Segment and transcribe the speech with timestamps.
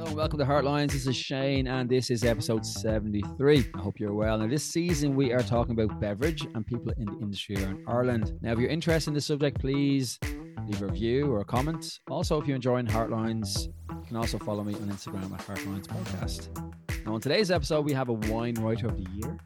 [0.00, 0.92] Hello welcome to Hartelines.
[0.92, 3.66] This is Shane and this is episode 73.
[3.74, 4.38] I hope you're well.
[4.38, 8.32] Now, this season we are talking about beverage and people in the industry in Ireland.
[8.40, 10.18] Now, if you're interested in the subject, please
[10.66, 11.98] leave a review or a comment.
[12.08, 17.04] Also, if you're enjoying Hartelines, you can also follow me on Instagram at Hartelines Podcast.
[17.04, 19.36] Now, on today's episode, we have a wine writer of the year.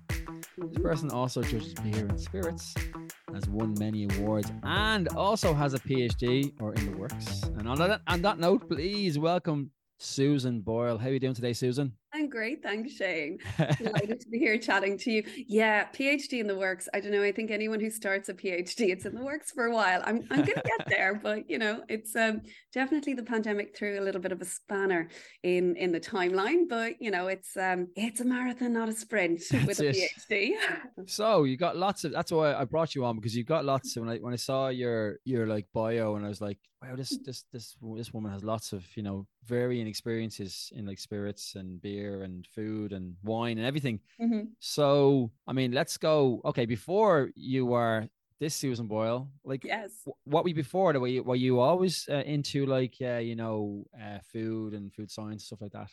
[0.57, 2.77] This person also judges beer and spirits,
[3.33, 7.43] has won many awards, and also has a PhD or in the works.
[7.59, 9.73] And on that, on that note, please welcome
[10.05, 10.99] Susan Boyle.
[10.99, 11.93] How are you doing today, Susan?
[12.13, 13.39] I'm great, thanks, Shane.
[13.79, 15.25] Delighted to be here chatting to you.
[15.49, 16.89] Yeah, PhD in the works.
[16.95, 17.25] I don't know.
[17.25, 20.01] I think anyone who starts a PhD, it's in the works for a while.
[20.05, 24.05] I'm I'm gonna get there, but you know, it's um definitely the pandemic threw a
[24.05, 25.09] little bit of a spanner
[25.43, 26.69] in in the timeline.
[26.69, 29.93] But you know, it's um it's a marathon, not a sprint with a
[30.31, 30.53] PhD.
[31.07, 32.13] so you got lots of.
[32.13, 33.97] That's why I brought you on because you got lots.
[33.97, 36.97] Of, when I when I saw your your like bio, and I was like, wow,
[36.97, 41.55] this this this this woman has lots of you know varying experiences in like spirits
[41.55, 44.01] and beer and food and wine and everything.
[44.21, 44.45] Mm-hmm.
[44.61, 46.41] So, I mean, let's go.
[46.45, 48.09] Okay, before you were
[48.41, 49.91] this Susan Boyle, like, yes,
[50.25, 50.93] what were you before?
[50.93, 55.11] Were you were you always uh, into like, uh, you know, uh, food and food
[55.11, 55.91] science stuff like that?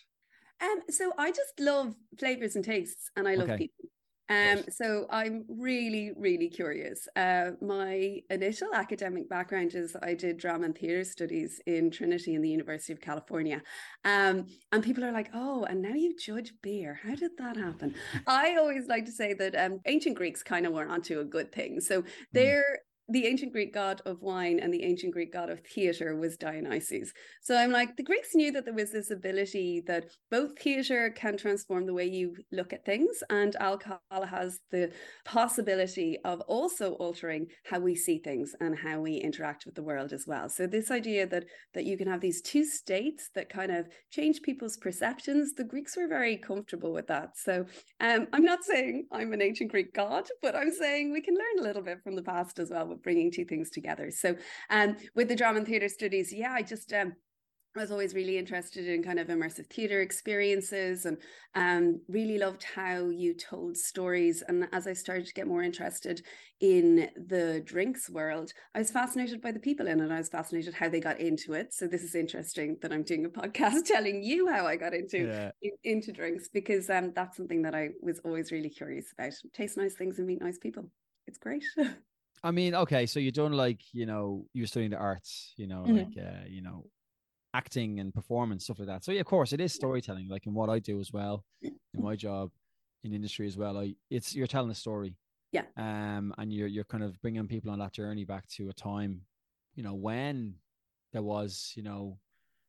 [0.62, 3.58] Um, so I just love flavors and tastes, and I love okay.
[3.58, 3.86] people.
[4.32, 7.08] Um, so I'm really, really curious.
[7.16, 12.42] Uh, my initial academic background is I did drama and theatre studies in Trinity in
[12.42, 13.62] the University of California.
[14.06, 17.00] Um, and people are like, oh, and now you judge beer.
[17.04, 17.94] How did that happen?
[18.28, 21.52] I always like to say that um, ancient Greeks kind of were onto a good
[21.52, 21.82] thing.
[21.82, 22.08] So mm.
[23.12, 27.12] The ancient Greek god of wine and the ancient Greek god of theater was Dionysus.
[27.42, 31.38] So I'm like, the Greeks knew that there was this ability that both theater can
[31.38, 34.92] transform the way you look at things, and alcohol has the
[35.26, 40.14] possibility of also altering how we see things and how we interact with the world
[40.14, 40.48] as well.
[40.50, 44.42] So this idea that that you can have these two states that kind of change
[44.42, 47.38] people's perceptions, the Greeks were very comfortable with that.
[47.38, 47.66] So
[48.00, 51.60] um, I'm not saying I'm an ancient Greek god, but I'm saying we can learn
[51.60, 54.12] a little bit from the past as well bringing two things together.
[54.12, 54.36] So,
[54.70, 57.14] um, with the drama and theatre studies, yeah, I just um,
[57.76, 61.18] I was always really interested in kind of immersive theatre experiences and
[61.56, 64.44] um, really loved how you told stories.
[64.46, 66.22] And as I started to get more interested
[66.60, 70.12] in the drinks world, I was fascinated by the people in it.
[70.12, 71.74] I was fascinated how they got into it.
[71.74, 75.28] So this is interesting that I'm doing a podcast telling you how I got into
[75.28, 75.52] yeah.
[75.62, 79.32] in, into drinks because um, that's something that I was always really curious about.
[79.54, 80.90] Taste nice things and meet nice people.
[81.26, 81.64] It's great.
[82.44, 85.84] I mean, okay, so you're doing like, you know, you're studying the arts, you know,
[85.84, 85.98] mm-hmm.
[85.98, 86.86] like, uh, you know,
[87.54, 89.04] acting and performance, stuff like that.
[89.04, 91.74] So, yeah, of course, it is storytelling, like in what I do as well, in
[91.94, 92.50] my job,
[93.04, 93.78] in industry as well.
[93.78, 95.16] I, it's, you're telling a story.
[95.52, 95.64] Yeah.
[95.78, 99.22] Um, and you're, you're kind of bringing people on that journey back to a time,
[99.76, 100.56] you know, when
[101.14, 102.18] there was, you know,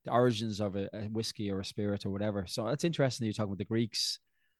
[0.05, 2.45] the origins of a, a whiskey or a spirit or whatever.
[2.47, 4.19] So it's interesting that you're talking about the Greeks.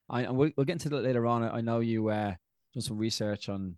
[0.09, 1.43] I, and we'll, we'll get into that later on.
[1.43, 2.33] I know you, uh,
[2.73, 3.75] done some research on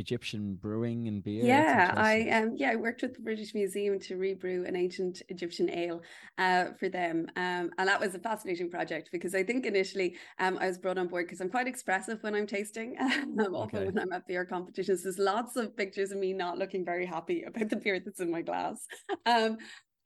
[0.00, 1.44] Egyptian brewing and beer.
[1.44, 5.70] Yeah, I um yeah, I worked with the British Museum to rebrew an ancient Egyptian
[5.70, 6.02] ale
[6.38, 7.26] uh, for them.
[7.36, 10.98] Um, and that was a fascinating project because I think initially um, I was brought
[10.98, 12.96] on board because I'm quite expressive when I'm tasting.
[13.00, 13.86] um, often okay.
[13.86, 17.42] when I'm at beer competitions, there's lots of pictures of me not looking very happy
[17.42, 18.86] about the beer that's in my glass.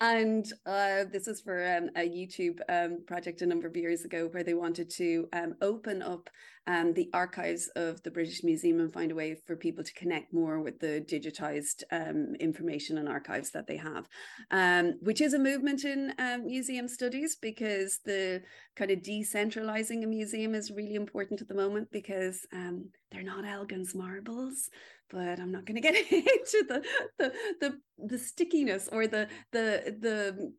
[0.05, 4.29] And uh, this was for um, a YouTube um, project a number of years ago
[4.31, 6.29] where they wanted to um, open up
[6.67, 10.35] um, the archives of the British Museum and find a way for people to connect
[10.35, 14.07] more with the digitized um, information and archives that they have,
[14.51, 16.13] um, which is a movement in
[16.45, 18.43] museum studies because the
[18.77, 23.95] kind of decentralizing a museum is really important at the moment because they're not Elgin's
[23.95, 24.69] marbles
[25.11, 26.85] but I'm not going to get into the,
[27.19, 30.53] the the the stickiness or the the the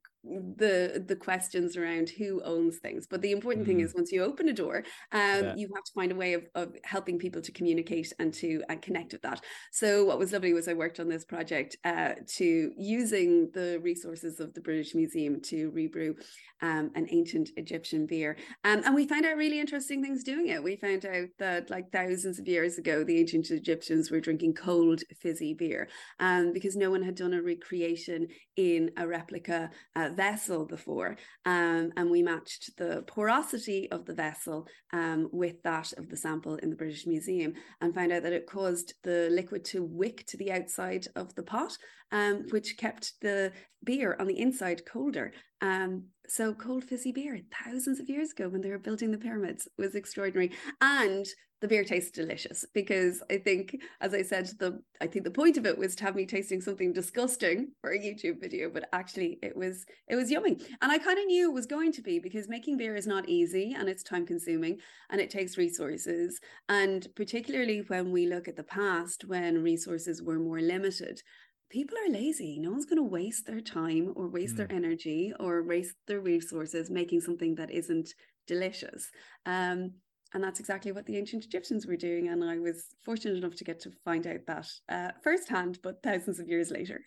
[0.58, 3.68] the the questions around who owns things but the important mm.
[3.68, 4.78] thing is once you open a door
[5.12, 5.56] um yeah.
[5.56, 8.82] you have to find a way of, of helping people to communicate and to and
[8.82, 9.42] connect with that
[9.72, 14.40] so what was lovely was i worked on this project uh to using the resources
[14.40, 16.16] of the british museum to rebrew
[16.62, 20.64] um, an ancient egyptian beer um, and we found out really interesting things doing it
[20.64, 25.02] we found out that like thousands of years ago the ancient egyptians were drinking cold
[25.20, 25.88] fizzy beer
[26.20, 31.16] um, because no one had done a recreation in a replica uh, vessel before,
[31.46, 36.56] um, and we matched the porosity of the vessel um, with that of the sample
[36.56, 40.38] in the British Museum, and found out that it caused the liquid to wick to
[40.38, 41.78] the outside of the pot,
[42.12, 43.52] um, which kept the
[43.84, 45.32] beer on the inside colder.
[45.62, 49.68] Um, so cold fizzy beer thousands of years ago when they were building the pyramids
[49.78, 50.52] was extraordinary.
[50.82, 51.26] And
[51.62, 55.58] the beer tastes delicious because I think, as I said, the I think the point
[55.58, 59.40] of it was to have me tasting something disgusting for a YouTube video, but actually
[59.42, 62.20] it was it was yummy, and I kind of knew it was going to be
[62.20, 64.78] because making beer is not easy and it's time consuming
[65.10, 66.40] and it takes resources,
[66.70, 71.22] and particularly when we look at the past when resources were more limited,
[71.70, 72.60] people are lazy.
[72.60, 74.58] No one's going to waste their time or waste mm.
[74.58, 78.14] their energy or waste their resources making something that isn't
[78.48, 79.10] delicious.
[79.46, 79.96] Um,
[80.34, 82.28] and that's exactly what the ancient Egyptians were doing.
[82.28, 86.40] And I was fortunate enough to get to find out that uh, firsthand, but thousands
[86.40, 87.00] of years later.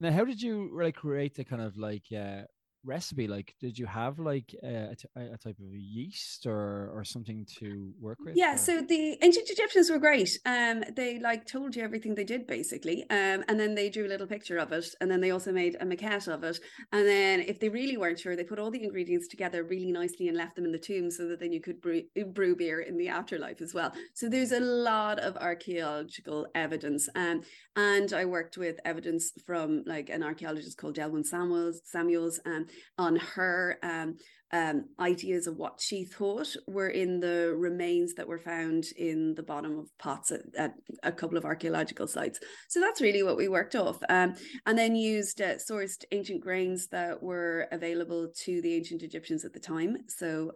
[0.00, 2.42] Now, how did you like create the kind of like uh,
[2.84, 3.26] recipe?
[3.28, 8.18] Like, did you have like a, a type of yeast or or something to work
[8.20, 8.36] with?
[8.36, 8.58] Yeah, or?
[8.58, 10.30] so the ancient Egyptians were great.
[10.44, 14.08] Um, they like told you everything they did basically, um, and then they drew a
[14.08, 16.58] little picture of it, and then they also made a maquette of it.
[16.92, 20.28] And then, if they really weren't sure, they put all the ingredients together really nicely
[20.28, 22.02] and left them in the tomb so that then you could brew,
[22.32, 23.92] brew beer in the afterlife as well.
[24.14, 27.42] So there's a lot of archaeological evidence, um,
[27.76, 32.66] and I worked with evidence from like an archaeologist called Delwen Samuels, Samuels, um,
[32.98, 34.16] on her um,
[34.52, 39.42] um, ideas of what she thought were in the remains that were found in the
[39.42, 42.38] bottom of pots at, at a couple of archaeological sites.
[42.68, 44.34] So that's really what we worked off, um,
[44.66, 49.52] and then used uh, sourced ancient grains that were available to the ancient Egyptians at
[49.52, 49.96] the time.
[50.08, 50.52] So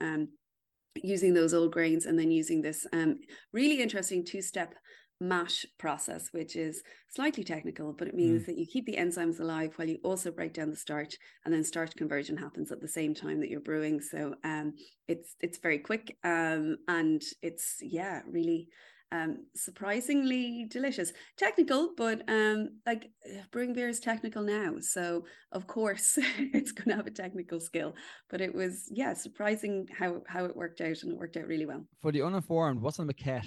[1.02, 3.18] using those old grains and then using this um,
[3.52, 4.74] really interesting two-step
[5.20, 8.46] mash process, which is slightly technical, but it means mm.
[8.46, 11.64] that you keep the enzymes alive while you also break down the starch, and then
[11.64, 14.00] starch conversion happens at the same time that you're brewing.
[14.00, 14.74] So um,
[15.08, 18.68] it's it's very quick, um, and it's yeah, really
[19.12, 21.12] um, surprisingly delicious.
[21.36, 23.10] Technical, but um, like
[23.50, 27.94] brewing beer is technical now, so of course it's going to have a technical skill.
[28.28, 31.66] But it was yeah, surprising how how it worked out, and it worked out really
[31.66, 31.84] well.
[32.02, 33.46] For the uninformed, what's a maquette?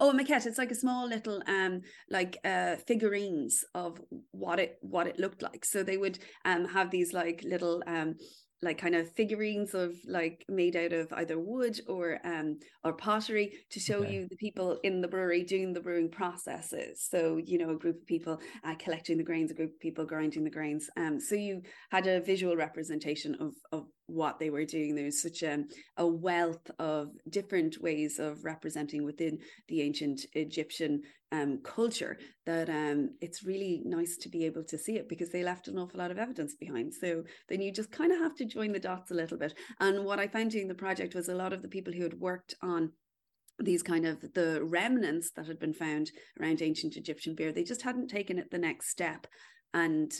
[0.00, 0.46] Oh, a maquette.
[0.46, 4.00] It's like a small little um like uh figurines of
[4.30, 5.64] what it what it looked like.
[5.64, 8.16] So they would um have these like little um
[8.62, 13.52] like kind of figurines of like made out of either wood or um or pottery
[13.70, 14.12] to show okay.
[14.12, 17.96] you the people in the brewery doing the brewing processes so you know a group
[17.96, 21.34] of people uh, collecting the grains a group of people grinding the grains um so
[21.34, 24.94] you had a visual representation of of what they were doing.
[24.94, 25.64] There's such a,
[25.96, 31.02] a wealth of different ways of representing within the ancient Egyptian
[31.32, 35.44] um, culture that um, it's really nice to be able to see it because they
[35.44, 36.92] left an awful lot of evidence behind.
[36.92, 39.54] So then you just kind of have to join the dots a little bit.
[39.78, 42.14] And what I found during the project was a lot of the people who had
[42.14, 42.92] worked on
[43.58, 46.10] these kind of the remnants that had been found
[46.40, 49.26] around ancient Egyptian beer, they just hadn't taken it the next step
[49.72, 50.12] and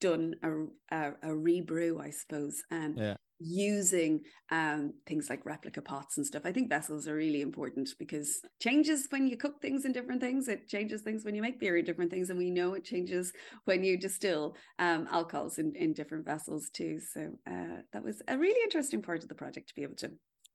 [0.00, 3.16] done a, a, a rebrew, I suppose, and yeah.
[3.38, 6.42] using um, things like replica pots and stuff.
[6.44, 10.48] I think vessels are really important because changes when you cook things in different things.
[10.48, 13.32] It changes things when you make beer in different things, and we know it changes
[13.64, 17.00] when you distill um, alcohols in, in different vessels too.
[17.00, 20.10] So uh, that was a really interesting part of the project to be able to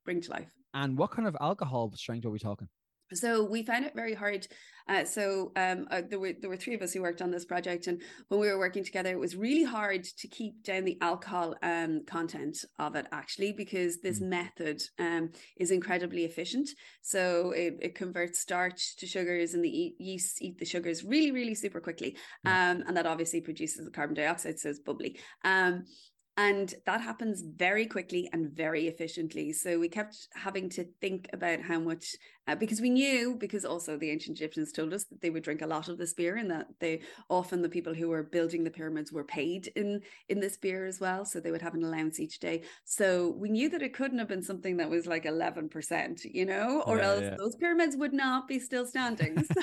[0.06, 0.52] bring to life.
[0.74, 2.68] And what kind of alcohol strength are we talking?
[3.12, 4.48] So we found it very hard.
[4.88, 7.46] Uh, so um, uh, there were there were three of us who worked on this
[7.46, 10.98] project, and when we were working together, it was really hard to keep down the
[11.00, 14.28] alcohol um, content of it actually, because this mm.
[14.28, 16.70] method um, is incredibly efficient.
[17.02, 21.56] So it, it, converts starch to sugars, and the yeast eat the sugars really, really
[21.56, 25.18] super quickly, um, and that obviously produces the carbon dioxide, so it's bubbly.
[25.46, 25.86] Um,
[26.36, 29.54] and that happens very quickly and very efficiently.
[29.54, 32.16] So we kept having to think about how much,
[32.48, 35.62] uh, because we knew, because also the ancient Egyptians told us that they would drink
[35.62, 38.72] a lot of this beer, and that they often the people who were building the
[38.72, 41.26] pyramids were paid in in this beer as well.
[41.26, 42.64] So they would have an allowance each day.
[42.86, 46.46] So we knew that it couldn't have been something that was like eleven percent, you
[46.46, 47.36] know, or yeah, else yeah.
[47.38, 49.44] those pyramids would not be still standing.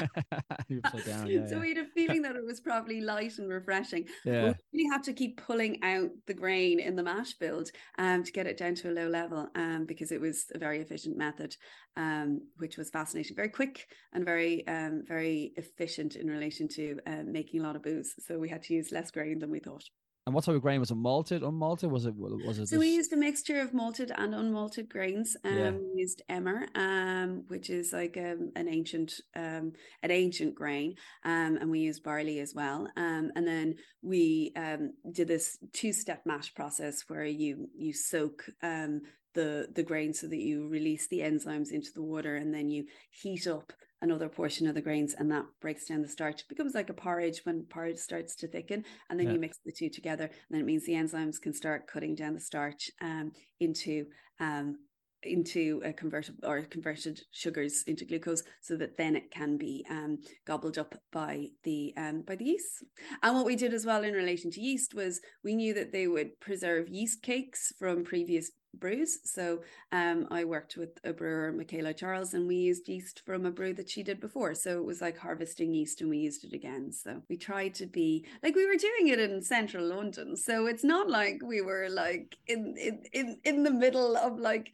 [0.92, 4.06] So, down, yeah, so we had a feeling that it was probably light and refreshing.
[4.25, 4.44] Yeah.
[4.44, 8.32] we really had to keep pulling out the grain in the mash build um, to
[8.32, 11.56] get it down to a low level um, because it was a very efficient method,
[11.96, 17.23] um, which was fascinating, very quick and very, um, very efficient in relation to uh,
[17.25, 18.15] making a lot of booze.
[18.27, 19.85] So we had to use less grain than we thought.
[20.27, 20.97] And what type of grain was it?
[20.97, 21.91] Malted, unmalted?
[21.91, 22.15] Was it?
[22.15, 22.69] Was it?
[22.69, 22.79] So this?
[22.79, 25.35] we used a mixture of malted and unmalted grains.
[25.45, 25.71] Um, yeah.
[25.71, 29.73] we used emmer, um, which is like um, an ancient, um,
[30.03, 32.87] an ancient grain, um, and we used barley as well.
[32.97, 39.00] Um, and then we um, did this two-step mash process where you you soak um,
[39.34, 42.84] the the grain so that you release the enzymes into the water, and then you
[43.10, 43.72] heat up
[44.02, 46.40] another portion of the grains and that breaks down the starch.
[46.40, 48.84] It becomes like a porridge when porridge starts to thicken.
[49.08, 49.34] And then yeah.
[49.34, 50.25] you mix the two together.
[50.25, 54.06] And then it means the enzymes can start cutting down the starch um, into
[54.40, 54.76] um,
[55.22, 60.18] into a converted or converted sugars into glucose so that then it can be um,
[60.46, 62.84] gobbled up by the um, by the yeast
[63.22, 66.06] and what we did as well in relation to yeast was we knew that they
[66.06, 69.19] would preserve yeast cakes from previous brews.
[69.25, 69.61] So
[69.93, 73.75] um, I worked with a brewer, Michaela Charles, and we used yeast from a brew
[73.75, 74.55] that she did before.
[74.55, 76.93] So it was like harvesting yeast and we used it again.
[76.93, 80.37] So we tried to be like we were doing it in central London.
[80.37, 84.73] So it's not like we were like in in in, in the middle of like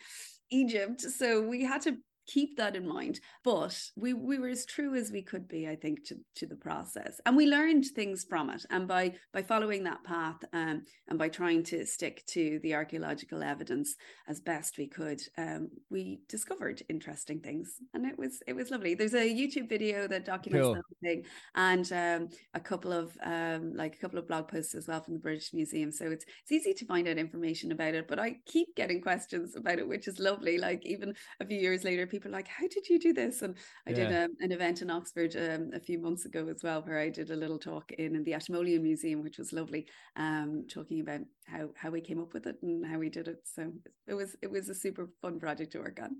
[0.50, 1.00] Egypt.
[1.00, 3.20] So we had to keep that in mind.
[3.44, 6.56] But we we were as true as we could be, I think, to, to the
[6.56, 8.64] process, and we learned things from it.
[8.70, 13.42] And by by following that path, um, and by trying to stick to the archaeological
[13.42, 13.96] evidence
[14.28, 18.94] as best we could, um, we discovered interesting things, and it was it was lovely.
[18.94, 20.74] There's a YouTube video that documents cool.
[20.74, 24.88] the thing, and um, a couple of um, like a couple of blog posts as
[24.88, 25.92] well from the British Museum.
[25.92, 28.08] So it's it's easy to find out information about it.
[28.08, 30.58] But I keep getting questions about it, which is lovely.
[30.58, 33.42] Like even a few years later people are like, how did you do this?
[33.42, 33.54] And
[33.86, 33.96] I yeah.
[33.96, 37.10] did a, an event in Oxford um, a few months ago as well, where I
[37.10, 41.20] did a little talk in, in the Ashmolean Museum, which was lovely, um, talking about
[41.46, 43.40] how how we came up with it and how we did it.
[43.44, 43.70] So
[44.06, 46.16] it was it was a super fun project to work on.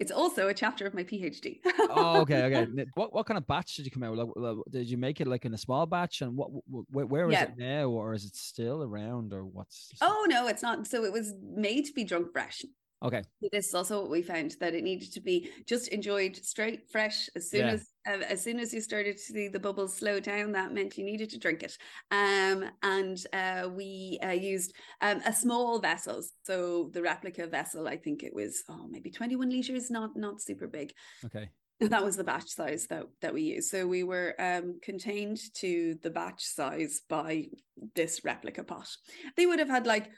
[0.00, 1.60] It's also a chapter of my PhD.
[1.90, 2.84] oh, okay, okay.
[2.94, 4.58] What what kind of batch did you come out with?
[4.70, 6.20] Did you make it like in a small batch?
[6.20, 6.50] And what
[6.90, 7.44] where, where is yeah.
[7.44, 9.90] it now, or is it still around, or what's?
[10.00, 10.86] Oh no, it's not.
[10.86, 12.64] So it was made to be drunk fresh.
[13.04, 13.22] Okay.
[13.52, 17.28] This is also what we found that it needed to be just enjoyed straight, fresh.
[17.36, 17.72] As soon yeah.
[17.72, 20.96] as uh, as soon as you started to see the bubbles slow down, that meant
[20.96, 21.76] you needed to drink it.
[22.10, 27.86] Um, and uh, we uh, used um, a small vessel, so the replica vessel.
[27.86, 30.94] I think it was oh maybe twenty one liters, not not super big.
[31.26, 31.50] Okay.
[31.80, 33.68] That was the batch size that that we used.
[33.68, 37.48] So we were um, contained to the batch size by
[37.94, 38.88] this replica pot.
[39.36, 40.08] They would have had like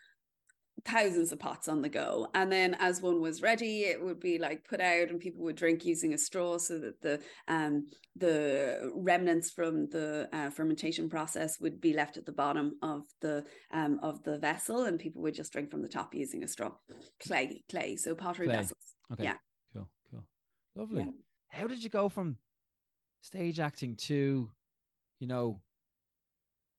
[0.86, 2.28] thousands of pots on the go.
[2.34, 5.56] And then as one was ready it would be like put out and people would
[5.56, 11.60] drink using a straw so that the um the remnants from the uh, fermentation process
[11.60, 15.34] would be left at the bottom of the um of the vessel and people would
[15.34, 16.72] just drink from the top using a straw.
[17.20, 17.96] Clay clay.
[17.96, 18.56] So pottery clay.
[18.56, 18.94] vessels.
[19.12, 19.24] Okay.
[19.24, 19.36] Yeah.
[19.72, 20.24] Cool cool.
[20.74, 21.04] Lovely.
[21.04, 21.10] Yeah.
[21.48, 22.36] how did you go from
[23.20, 24.50] stage acting to
[25.18, 25.60] you know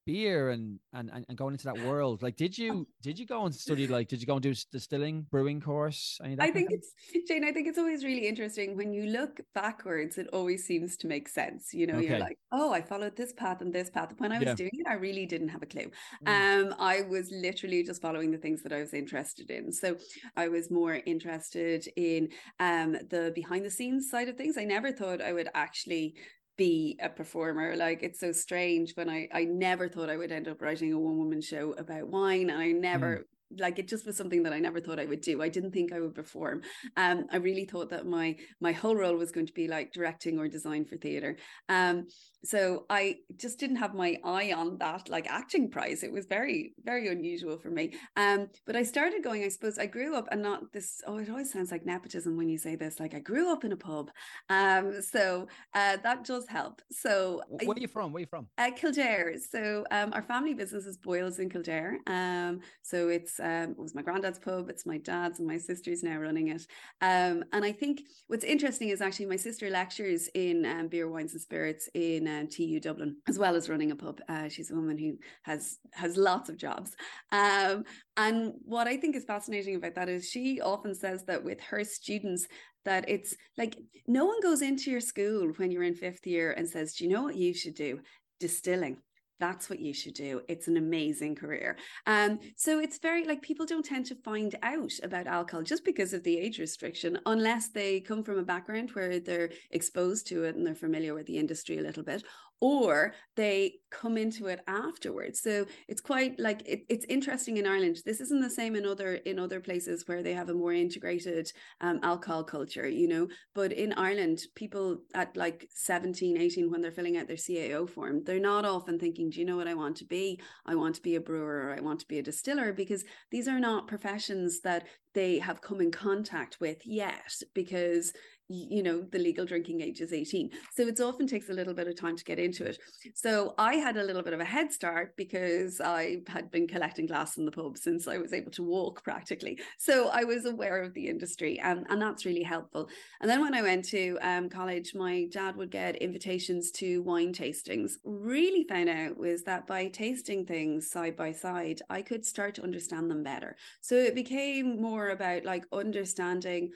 [0.07, 3.53] beer and, and and going into that world like did you did you go and
[3.53, 6.93] study like did you go and do distilling brewing course i think it's
[7.27, 11.07] Shane i think it's always really interesting when you look backwards it always seems to
[11.07, 12.07] make sense you know okay.
[12.07, 14.55] you're like oh i followed this path and this path when i was yeah.
[14.55, 15.91] doing it i really didn't have a clue
[16.25, 16.27] mm.
[16.27, 19.97] um i was literally just following the things that i was interested in so
[20.37, 22.29] i was more interested in
[22.61, 26.15] um the behind the scenes side of things i never thought i would actually
[26.57, 27.75] be a performer.
[27.75, 30.99] Like it's so strange when I I never thought I would end up writing a
[30.99, 33.17] one woman show about wine, and I never.
[33.17, 33.23] Mm.
[33.57, 35.41] Like it just was something that I never thought I would do.
[35.41, 36.61] I didn't think I would perform.
[36.95, 40.39] Um, I really thought that my my whole role was going to be like directing
[40.39, 41.37] or design for theatre.
[41.69, 42.07] Um,
[42.47, 46.03] so i just didn't have my eye on that like acting prize.
[46.03, 47.93] It was very very unusual for me.
[48.15, 51.29] Um but i started going i suppose i grew up and not this oh it
[51.29, 54.11] always sounds like nepotism when you say this like i grew up in a pub.
[54.49, 56.81] Um so uh that does help.
[56.91, 58.11] So where are you from?
[58.13, 58.47] Where are you from?
[58.57, 59.37] Uh, kildare.
[59.37, 61.97] So um our family business is boyles in kildare.
[62.07, 66.03] Um so it's um it was my granddad's pub it's my dad's and my sister's
[66.03, 66.65] now running it
[67.01, 71.33] um and i think what's interesting is actually my sister lectures in um, beer wines
[71.33, 74.19] and spirits in uh, TU Dublin, as well as running a pub.
[74.27, 76.95] Uh, she's a woman who has has lots of jobs.
[77.31, 77.83] Um,
[78.15, 81.83] and what I think is fascinating about that is she often says that with her
[81.83, 82.47] students,
[82.85, 83.77] that it's like
[84.07, 87.09] no one goes into your school when you're in fifth year and says, Do you
[87.11, 87.99] know what you should do?
[88.39, 88.97] Distilling
[89.39, 90.41] that's what you should do.
[90.47, 91.77] It's an amazing career.
[92.05, 96.13] Um, so it's very like people don't tend to find out about alcohol just because
[96.13, 100.55] of the age restriction, unless they come from a background where they're exposed to it
[100.55, 102.23] and they're familiar with the industry a little bit,
[102.59, 105.39] or they come into it afterwards.
[105.41, 107.99] So it's quite like it, it's interesting in ireland.
[108.05, 111.51] This isn't the same in other in other places where they have a more integrated
[111.81, 113.27] um, alcohol culture you know?
[113.53, 118.23] But in ireland people at like 17 18 when they're filling out their cao form
[118.23, 120.39] they're not often thinking do you know what i want to be?
[120.65, 123.47] I want to be a brewer or i want to be a distiller because these
[123.47, 128.13] are not professions that they have come in contact with yet because
[128.49, 131.87] you know the legal drinking age is 18 so it often takes a little bit
[131.87, 132.79] of time to get into it.
[133.13, 137.07] So i had a little bit of a head start because i had been collecting
[137.07, 139.59] glass in the pub since i was able to walk practically.
[139.77, 142.89] So i was aware of the industry and, and that's really helpful.
[143.21, 147.33] And then when i went to um, college my dad would get invitations to wine
[147.33, 147.93] tastings.
[148.05, 152.63] Really found out was that by tasting things side by side i could start to
[152.63, 153.57] understand them better.
[153.81, 156.71] So it became more about like understanding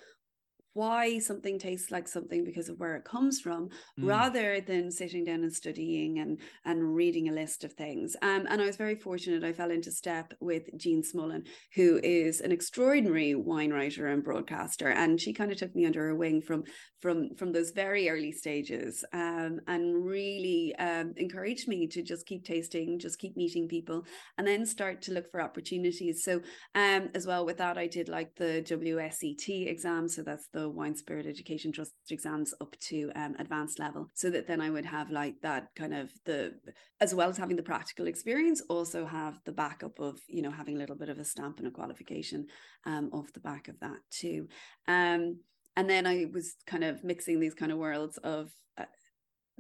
[0.74, 4.08] why something tastes like something because of where it comes from mm.
[4.08, 8.62] rather than sitting down and studying and and reading a list of things um, and
[8.62, 13.36] i was very fortunate i fell into step with jean smullen who is an extraordinary
[13.36, 16.64] wine writer and broadcaster and she kind of took me under her wing from
[17.02, 22.46] from from those very early stages um, and really um, encouraged me to just keep
[22.46, 24.06] tasting just keep meeting people
[24.38, 26.40] and then start to look for opportunities so
[26.76, 30.70] um, as well with that i did like the wset exam so that's the the
[30.70, 34.86] Wine Spirit Education Trust exams up to um, advanced level so that then I would
[34.86, 36.54] have like that kind of the
[37.00, 40.76] as well as having the practical experience also have the backup of you know having
[40.76, 42.46] a little bit of a stamp and a qualification
[42.86, 44.48] um, off the back of that too.
[44.88, 45.40] Um,
[45.76, 48.86] and then I was kind of mixing these kind of worlds of uh,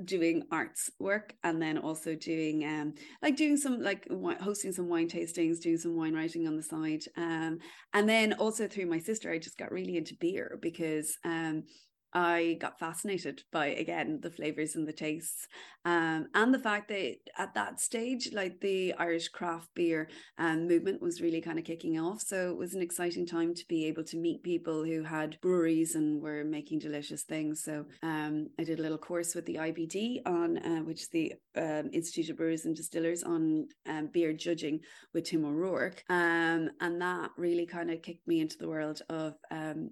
[0.05, 4.07] doing arts work and then also doing um like doing some like
[4.41, 7.59] hosting some wine tastings doing some wine writing on the side um
[7.93, 11.63] and then also through my sister I just got really into beer because um
[12.13, 15.47] I got fascinated by again the flavors and the tastes,
[15.83, 21.01] um, and the fact that at that stage, like the Irish craft beer um, movement
[21.01, 22.21] was really kind of kicking off.
[22.21, 25.95] So it was an exciting time to be able to meet people who had breweries
[25.95, 27.63] and were making delicious things.
[27.63, 31.89] So um, I did a little course with the IBD on uh, which the um,
[31.93, 34.81] Institute of Brewers and Distillers on um, beer judging
[35.13, 39.35] with Tim O'Rourke, um, and that really kind of kicked me into the world of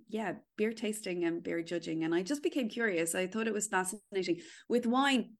[0.07, 3.15] yeah beer tasting and beer judging and I just became curious.
[3.15, 4.41] I thought it was fascinating.
[4.67, 5.31] With wine,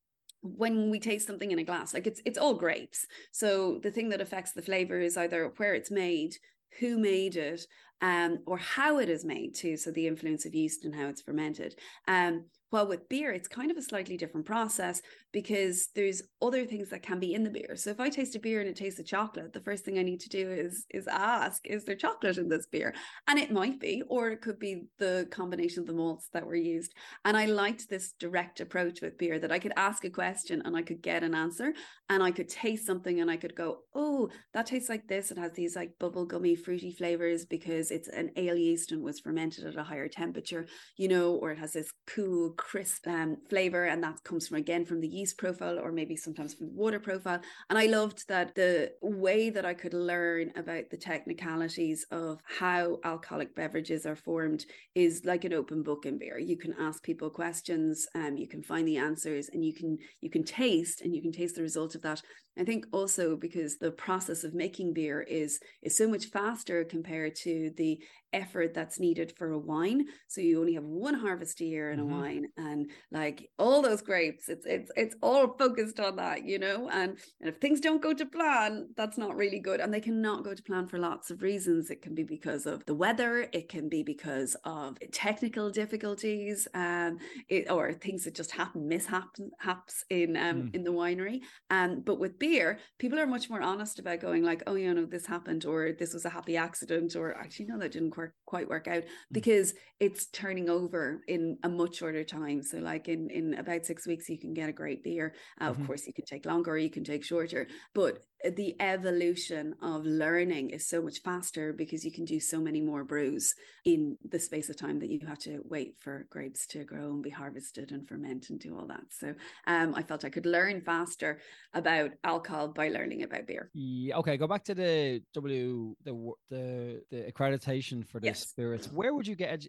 [0.41, 3.05] when we taste something in a glass, like it's it's all grapes.
[3.31, 6.35] So the thing that affects the flavor is either where it's made,
[6.79, 7.65] who made it,
[8.01, 9.77] um, or how it is made too.
[9.77, 11.75] So the influence of yeast and how it's fermented.
[12.08, 15.01] Um, with beer, it's kind of a slightly different process
[15.32, 17.75] because there's other things that can be in the beer.
[17.75, 20.03] So if I taste a beer and it tastes of chocolate, the first thing I
[20.03, 22.94] need to do is is ask, is there chocolate in this beer?
[23.27, 26.56] And it might be, or it could be the combination of the malts that were
[26.56, 26.94] used.
[27.25, 30.75] And I liked this direct approach with beer that I could ask a question and
[30.75, 31.74] I could get an answer
[32.10, 35.32] and I could taste something and I could go, oh, that tastes like this.
[35.32, 39.19] It has these like bubble gummy fruity flavors because it's an ale yeast and was
[39.19, 43.86] fermented at a higher temperature, you know, or it has this cool crisp um, flavor,
[43.86, 46.99] and that comes from again from the yeast profile or maybe sometimes from the water
[46.99, 47.39] profile.
[47.69, 52.99] And I loved that the way that I could learn about the technicalities of how
[53.04, 56.39] alcoholic beverages are formed is like an open book in beer.
[56.39, 60.30] You can ask people questions, um, you can find the answers, and you can you
[60.30, 62.21] can taste and you can taste the result of that.
[62.60, 67.36] I think also because the process of making beer is is so much faster compared
[67.38, 68.00] to the
[68.34, 70.06] effort that's needed for a wine.
[70.28, 72.13] So you only have one harvest a year in mm-hmm.
[72.13, 76.60] a wine, and like all those grapes, it's it's it's all focused on that, you
[76.60, 76.89] know.
[76.89, 80.44] And, and if things don't go to plan, that's not really good, and they cannot
[80.44, 81.89] go to plan for lots of reasons.
[81.89, 87.18] It can be because of the weather, it can be because of technical difficulties, um,
[87.48, 90.76] it, or things that just happen, mishaps haps in um mm.
[90.76, 91.42] in the winery.
[91.70, 95.06] Um, but with beer, people are much more honest about going like, oh, you know,
[95.06, 98.69] this happened, or this was a happy accident, or actually no, that didn't work, quite
[98.69, 99.10] work out mm.
[99.32, 102.62] because it's turning over in a much shorter time.
[102.63, 105.27] So like in in about six weeks, you can get a great beer.
[105.60, 105.82] Uh, mm-hmm.
[105.82, 110.06] Of course, you can take longer, or you can take shorter, but the evolution of
[110.06, 113.54] learning is so much faster because you can do so many more brews
[113.86, 117.23] in the space of time that you have to wait for grapes to grow and
[117.23, 119.04] be harvested and ferment and do all that.
[119.10, 119.34] So
[119.67, 121.39] um, I felt I could learn faster
[121.73, 123.69] about alcohol by learning about beer.
[123.73, 124.17] Yeah.
[124.17, 124.38] Okay.
[124.38, 128.47] Go back to the W the the, the accreditation for the yes.
[128.47, 128.91] spirits.
[128.91, 129.65] Where would you get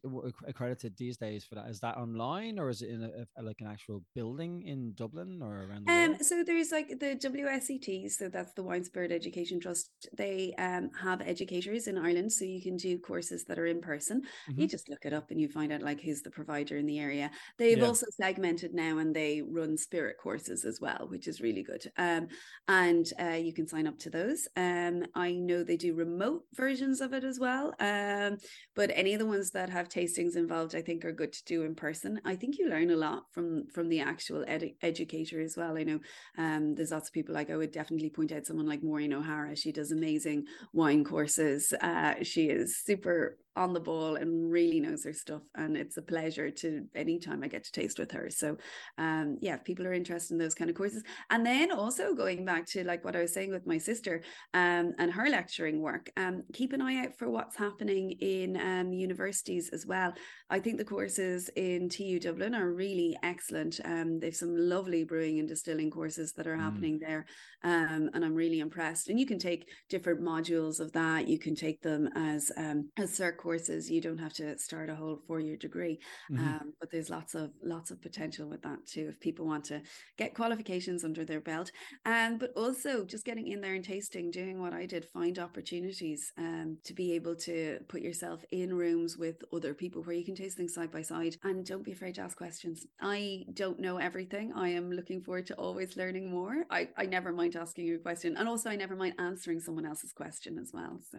[0.46, 1.68] accredited these days for that?
[1.68, 5.40] Is that online or is it in a, a, like an actual building in Dublin
[5.42, 6.24] or around the um, world?
[6.24, 8.10] So there's like the WSET.
[8.10, 12.62] So that's the Wine Spirit Education Trust, they um, have educators in Ireland, so you
[12.62, 14.22] can do courses that are in person.
[14.50, 14.60] Mm-hmm.
[14.60, 16.98] You just look it up and you find out like who's the provider in the
[16.98, 17.30] area.
[17.58, 17.84] They've yeah.
[17.84, 21.84] also segmented now and they run spirit courses as well, which is really good.
[21.96, 22.28] Um,
[22.68, 24.48] and uh, you can sign up to those.
[24.56, 27.74] Um, I know they do remote versions of it as well.
[27.80, 28.36] Um,
[28.74, 31.62] but any of the ones that have tastings involved, I think are good to do
[31.62, 32.20] in person.
[32.24, 35.76] I think you learn a lot from from the actual ed- educator as well.
[35.76, 36.00] I know
[36.38, 39.54] um, there's lots of people like I would definitely point out someone like Maureen O'Hara.
[39.54, 41.72] She does amazing wine courses.
[41.80, 45.42] Uh, she is super on the ball and really knows her stuff.
[45.54, 48.30] And it's a pleasure to anytime I get to taste with her.
[48.30, 48.56] So,
[48.98, 51.02] um, yeah, if people are interested in those kind of courses.
[51.30, 54.22] And then also going back to like what I was saying with my sister
[54.54, 58.92] um, and her lecturing work, um, keep an eye out for what's happening in um,
[58.92, 60.12] universities as well.
[60.48, 63.80] I think the courses in TU Dublin are really excellent.
[63.84, 66.60] Um, they've some lovely brewing and distilling courses that are mm.
[66.60, 67.26] happening there.
[67.62, 69.08] Um, and I'm really impressed.
[69.08, 71.28] And you can take different modules of that.
[71.28, 73.90] You can take them as um, as cert courses.
[73.90, 75.98] You don't have to start a whole four year degree,
[76.30, 76.46] mm-hmm.
[76.46, 79.06] um, but there's lots of lots of potential with that too.
[79.08, 79.80] If people want to
[80.18, 81.72] get qualifications under their belt,
[82.04, 85.38] and um, but also just getting in there and tasting, doing what I did, find
[85.38, 90.24] opportunities um, to be able to put yourself in rooms with other people where you
[90.24, 92.86] can taste things side by side, and don't be afraid to ask questions.
[93.00, 94.52] I don't know everything.
[94.54, 96.64] I am looking forward to always learning more.
[96.70, 99.86] I I never mind asking you a question, and also I never mind answering someone
[99.86, 101.00] else's question as well.
[101.10, 101.18] So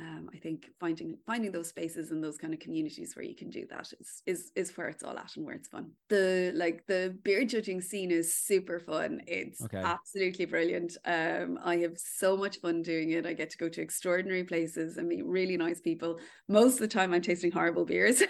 [0.00, 3.48] um, I think finding finding those spaces and those kind of communities where you can
[3.48, 5.92] do that is is is where it's all at and where it's fun.
[6.08, 9.22] The like the beer judging scene is super fun.
[9.28, 9.82] It's okay.
[9.84, 10.96] absolutely brilliant.
[11.04, 13.24] Um, I have so much fun doing it.
[13.24, 16.18] I get to go to extraordinary places and meet really nice people.
[16.48, 18.20] Most of the time, I'm tasting horrible beers.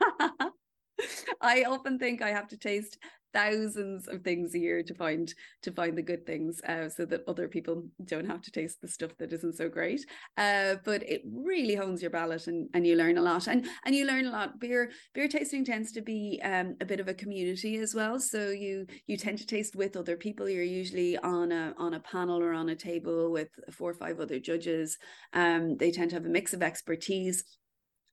[1.42, 2.98] I often think I have to taste
[3.32, 7.22] thousands of things a year to find to find the good things uh, so that
[7.28, 10.00] other people don't have to taste the stuff that isn't so great.
[10.36, 13.46] Uh, but it really hones your palate and, and you learn a lot.
[13.46, 14.58] And and you learn a lot.
[14.58, 18.18] Beer beer tasting tends to be um, a bit of a community as well.
[18.18, 20.48] So you you tend to taste with other people.
[20.48, 24.20] You're usually on a on a panel or on a table with four or five
[24.20, 24.96] other judges.
[25.32, 27.44] Um, they tend to have a mix of expertise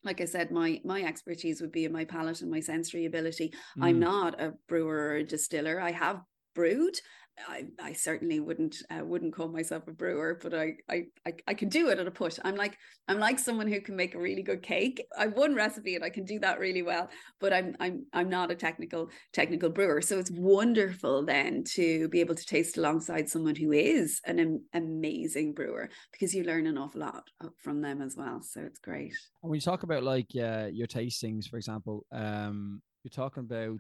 [0.07, 3.53] like I said, my my expertise would be in my palate and my sensory ability.
[3.77, 3.83] Mm.
[3.85, 5.79] I'm not a brewer or a distiller.
[5.79, 6.21] I have
[6.55, 6.97] brewed
[7.47, 11.53] I, I certainly wouldn't uh, wouldn't call myself a brewer, but I, I I I
[11.53, 12.39] can do it at a push.
[12.43, 15.05] I'm like I'm like someone who can make a really good cake.
[15.17, 18.29] I have one recipe and I can do that really well, but I'm I'm I'm
[18.29, 20.01] not a technical technical brewer.
[20.01, 24.65] So it's wonderful then to be able to taste alongside someone who is an am-
[24.73, 28.41] amazing brewer because you learn an awful lot uh, from them as well.
[28.41, 29.13] So it's great.
[29.41, 33.79] When you talk about like uh, your tastings, for example, um, you're talking about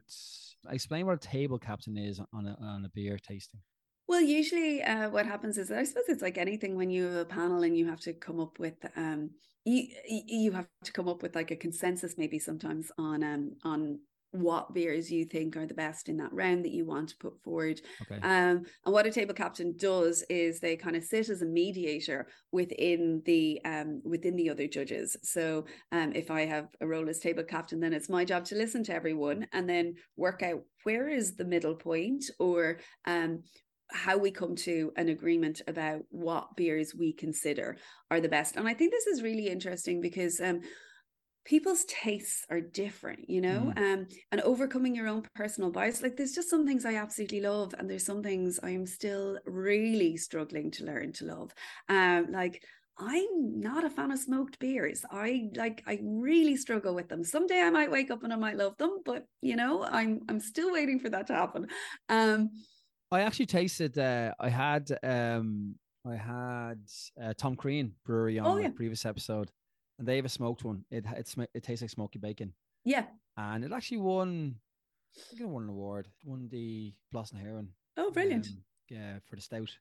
[0.69, 3.61] explain what a table captain is on a on a beer tasting.
[4.07, 7.25] Well, usually uh, what happens is I suppose it's like anything when you have a
[7.25, 9.31] panel and you have to come up with um
[9.65, 13.99] you you have to come up with like a consensus maybe sometimes on um on
[14.41, 17.41] what beers you think are the best in that round that you want to put
[17.41, 17.81] forward.
[18.03, 18.21] Okay.
[18.21, 22.27] Um, and what a table captain does is they kind of sit as a mediator
[22.51, 25.15] within the um, within the other judges.
[25.23, 28.55] So um, if I have a role as table captain, then it's my job to
[28.55, 33.43] listen to everyone and then work out where is the middle point or um,
[33.91, 37.77] how we come to an agreement about what beers we consider
[38.11, 38.55] are the best.
[38.55, 40.61] And I think this is really interesting because um,
[41.47, 43.77] people's tastes are different you know mm.
[43.77, 47.73] um and overcoming your own personal bias like there's just some things i absolutely love
[47.79, 51.51] and there's some things i'm still really struggling to learn to love
[51.89, 52.61] um like
[52.99, 55.05] I'm not a fan of smoked beers.
[55.11, 57.23] I like I really struggle with them.
[57.23, 60.39] Someday I might wake up and I might love them, but you know, I'm I'm
[60.39, 61.67] still waiting for that to happen.
[62.09, 62.49] Um
[63.11, 65.75] I actually tasted uh I had um
[66.07, 66.79] I had
[67.21, 68.69] uh, Tom Crean Brewery on oh, yeah.
[68.69, 69.51] previous episode
[69.97, 70.83] and they have a smoked one.
[70.91, 72.53] It it, sm- it tastes like smoky bacon.
[72.83, 73.05] Yeah,
[73.35, 74.55] and it actually won.
[75.15, 76.07] I think it won an award.
[76.21, 77.67] It won the Blas na hÉireann.
[77.97, 78.47] Oh, brilliant!
[78.47, 79.75] Um, yeah, for the stout.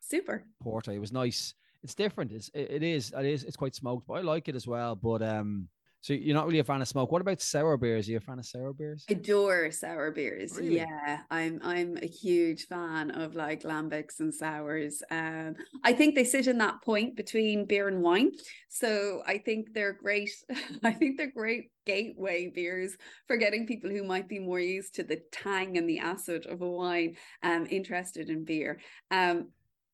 [0.00, 0.44] Super.
[0.62, 0.92] Porter.
[0.92, 1.54] It was nice.
[1.82, 2.32] It's different.
[2.32, 4.96] It's it, it is it is it's quite smoked, but I like it as well.
[4.96, 5.68] But um,
[6.00, 7.10] so you're not really a fan of smoke.
[7.10, 8.08] What about sour beers?
[8.08, 9.04] Are you a fan of sour beers?
[9.08, 10.52] Adore sour beers.
[10.56, 10.76] Really?
[10.76, 15.02] Yeah, I'm I'm a huge fan of like lambics and sours.
[15.10, 18.30] Um, I think they sit in that point between beer and wine.
[18.68, 20.30] So I think they're great.
[20.84, 25.02] I think they're great gateway beers for getting people who might be more used to
[25.02, 28.78] the tang and the acid of a wine um interested in beer.
[29.10, 29.48] Um,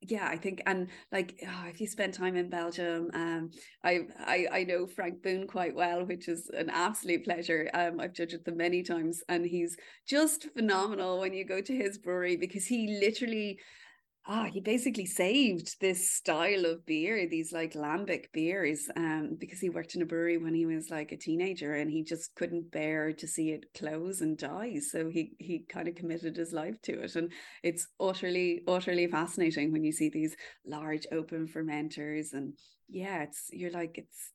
[0.06, 3.50] yeah, I think, and like, oh, if you spend time in Belgium, um,
[3.82, 7.70] I, I I know Frank Boon quite well, which is an absolute pleasure.
[7.74, 11.98] Um, I've judged them many times, and he's just phenomenal when you go to his
[11.98, 13.58] brewery because he literally
[14.26, 19.68] ah, he basically saved this style of beer, these like lambic beers, um, because he
[19.68, 23.12] worked in a brewery when he was like a teenager and he just couldn't bear
[23.12, 24.78] to see it close and die.
[24.78, 27.16] So he he kind of committed his life to it.
[27.16, 27.32] And
[27.62, 32.54] it's utterly, utterly fascinating when you see these large open fermenters and
[32.88, 34.32] yeah, it's you're like it's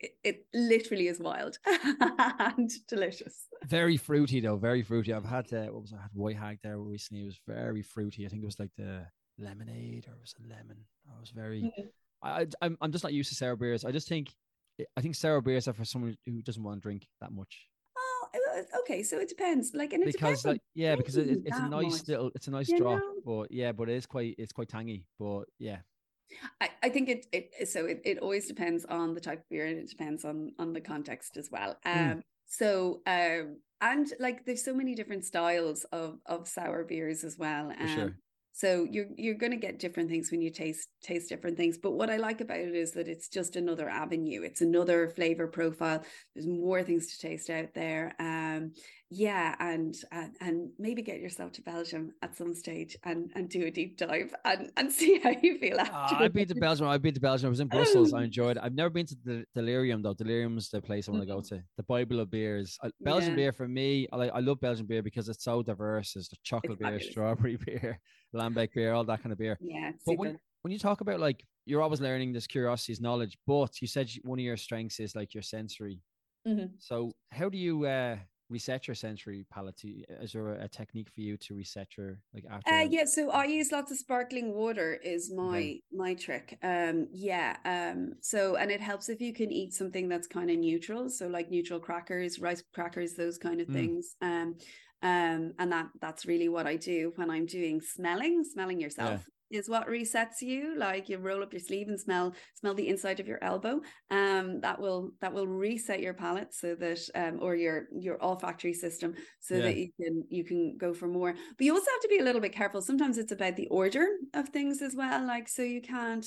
[0.00, 3.46] it, it literally is wild and delicious.
[3.64, 5.12] Very fruity though, very fruity.
[5.12, 7.22] I've had uh, what was I, had white hag there recently.
[7.22, 8.26] It was very fruity.
[8.26, 9.06] I think it was like the
[9.38, 10.84] lemonade or was it lemon?
[11.08, 11.62] I was very.
[11.62, 11.88] Mm-hmm.
[12.22, 13.84] I, I'm I'm just not used to sour beers.
[13.84, 14.32] I just think
[14.96, 17.66] I think sour beers are for someone who doesn't want to drink that much.
[17.98, 19.02] Oh, uh, okay.
[19.02, 19.72] So it depends.
[19.74, 22.08] Like, and it because, depends like, yeah, because it, it's a nice much.
[22.08, 23.14] little, it's a nice you drop, know?
[23.24, 25.04] but yeah, but it is quite, it's quite tangy.
[25.18, 25.78] But yeah,
[26.60, 29.66] I, I think it, it so it, it always depends on the type of beer
[29.66, 31.76] and it depends on on the context as well.
[31.84, 31.98] Hmm.
[31.98, 32.22] Um, mm.
[32.46, 37.72] so um, and like there's so many different styles of of sour beers as well.
[37.78, 38.16] Um, sure.
[38.52, 41.78] So you're you're going to get different things when you taste taste different things.
[41.78, 44.42] But what I like about it is that it's just another avenue.
[44.42, 46.04] It's another flavor profile.
[46.34, 48.14] There's more things to taste out there.
[48.18, 48.72] Um,
[49.14, 53.66] yeah, and, and and maybe get yourself to Belgium at some stage and and do
[53.66, 56.16] a deep dive and and see how you feel after.
[56.16, 56.88] Uh, I've been to Belgium.
[56.88, 57.48] I've been to Belgium.
[57.48, 58.14] I was in Brussels.
[58.14, 58.62] I enjoyed it.
[58.62, 60.14] I've never been to the Delirium though.
[60.14, 61.56] Delirium's the place I want to go mm-hmm.
[61.56, 61.62] to.
[61.76, 62.78] The Bible of beers.
[63.02, 63.36] Belgian yeah.
[63.36, 64.08] beer for me.
[64.12, 64.30] I.
[64.32, 66.14] I love Belgian beer because it's so diverse.
[66.14, 67.10] There's the chocolate it's beer, fabulous.
[67.10, 68.00] strawberry beer.
[68.34, 69.58] Lambic beer, all that kind of beer.
[69.60, 69.92] Yeah.
[70.06, 73.36] But when, when you talk about like you're always learning, this curiosity is knowledge.
[73.46, 76.00] But you said one of your strengths is like your sensory.
[76.48, 76.66] Mm-hmm.
[76.78, 78.16] So how do you uh,
[78.52, 79.84] reset your sensory palate?
[80.20, 82.72] Is there a technique for you to reset your like after?
[82.72, 84.98] Uh, yeah, so I use lots of sparkling water.
[85.02, 85.82] Is my okay.
[85.92, 86.58] my trick.
[86.62, 87.56] Um, yeah.
[87.64, 91.08] Um, so and it helps if you can eat something that's kind of neutral.
[91.08, 93.74] So like neutral crackers, rice crackers, those kind of mm.
[93.74, 94.16] things.
[94.20, 94.56] Um,
[95.02, 99.24] um, and that that's really what I do when I'm doing smelling, smelling yourself.
[99.26, 99.41] Yeah.
[99.52, 100.74] Is what resets you.
[100.76, 103.80] Like you roll up your sleeve and smell smell the inside of your elbow.
[104.10, 108.74] Um, that will that will reset your palate so that um, or your your olfactory
[108.74, 109.62] system so yeah.
[109.62, 111.32] that you can you can go for more.
[111.32, 112.82] But you also have to be a little bit careful.
[112.82, 115.26] Sometimes it's about the order of things as well.
[115.26, 116.26] Like so you can't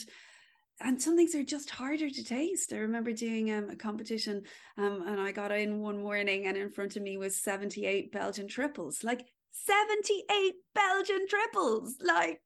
[0.82, 2.74] and some things are just harder to taste.
[2.74, 4.44] I remember doing um, a competition
[4.78, 8.48] um, and I got in one morning and in front of me was 78 Belgian
[8.48, 9.04] triples.
[9.04, 11.96] Like 78 Belgian triples.
[12.06, 12.42] Like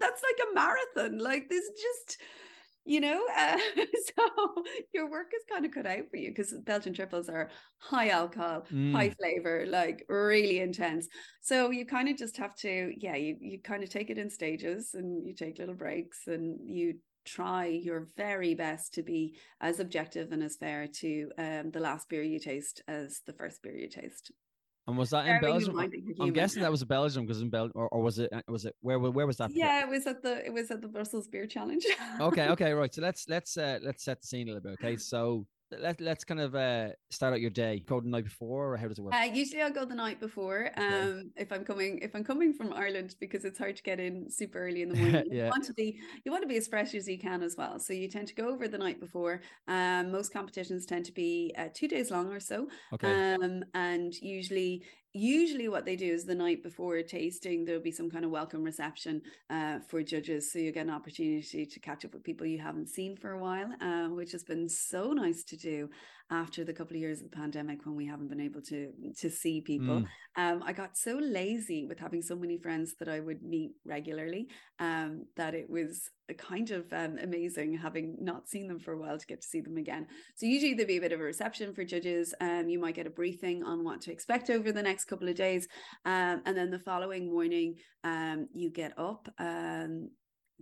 [0.00, 1.18] that's like a marathon.
[1.18, 2.18] Like this just
[2.86, 6.92] you know uh, so your work is kind of cut out for you because belgian
[6.92, 8.92] triples are high alcohol mm.
[8.92, 11.08] high flavor like really intense
[11.40, 14.28] so you kind of just have to yeah you, you kind of take it in
[14.28, 19.80] stages and you take little breaks and you try your very best to be as
[19.80, 23.76] objective and as fair to um, the last beer you taste as the first beer
[23.76, 24.30] you taste.
[24.86, 25.78] And was that in Belgium?
[26.20, 28.30] I'm guessing that was a Belgium because in Belgium, or, or, was it?
[28.30, 28.98] Uh, was it where?
[28.98, 29.50] Where was that?
[29.50, 31.84] Yeah, it was at the it was at the Brussels Beer Challenge.
[32.20, 32.92] okay, okay, right.
[32.92, 34.78] So let's let's uh, let's set the scene a little bit.
[34.84, 35.46] Okay, so
[35.80, 37.82] let, let's kind of uh, start out your day.
[37.86, 39.14] Go the night before or how does it work?
[39.14, 41.22] Uh, usually i'll go the night before um okay.
[41.36, 44.58] if i'm coming if i'm coming from ireland because it's hard to get in super
[44.58, 45.24] early in the morning.
[45.30, 45.44] Yeah.
[45.44, 47.78] you want to be you want to be as fresh as you can as well.
[47.78, 49.40] So you tend to go over the night before.
[49.68, 52.68] Um most competitions tend to be uh, two days long or so.
[52.92, 53.34] Okay.
[53.34, 54.82] Um and usually
[55.14, 58.64] usually what they do is the night before tasting there'll be some kind of welcome
[58.64, 60.52] reception uh, for judges.
[60.52, 63.38] So you get an opportunity to catch up with people you haven't seen for a
[63.38, 65.88] while uh, which has been so nice to do
[66.30, 69.30] after the couple of years of the pandemic when we haven't been able to to
[69.30, 70.06] see people mm.
[70.36, 74.46] um, i got so lazy with having so many friends that i would meet regularly
[74.78, 79.18] um, that it was kind of um, amazing having not seen them for a while
[79.18, 81.74] to get to see them again so usually there'd be a bit of a reception
[81.74, 85.04] for judges um, you might get a briefing on what to expect over the next
[85.04, 85.68] couple of days
[86.06, 90.08] um, and then the following morning um, you get up um,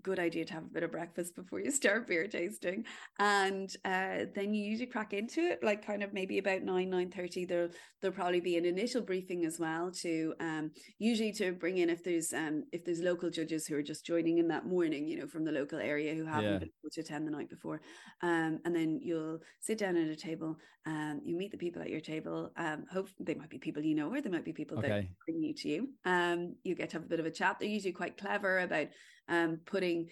[0.02, 2.84] good idea to have a bit of breakfast before you start beer tasting.
[3.18, 7.10] And uh, then you usually crack into it like kind of maybe about 9 9
[7.10, 7.68] 30 there'll
[8.00, 12.02] there'll probably be an initial briefing as well to um, usually to bring in if
[12.02, 15.26] there's um, if there's local judges who are just joining in that morning you know
[15.26, 16.58] from the local area who haven't yeah.
[16.58, 17.80] been able to attend the night before.
[18.22, 21.90] Um, and then you'll sit down at a table um, you meet the people at
[21.90, 24.78] your table um, hope they might be people you know or they might be people
[24.78, 24.88] okay.
[24.88, 25.88] that bring you to you.
[26.04, 27.58] Um, you get to have a bit of a chat.
[27.58, 28.88] They're usually quite clever about
[29.28, 30.08] um, putting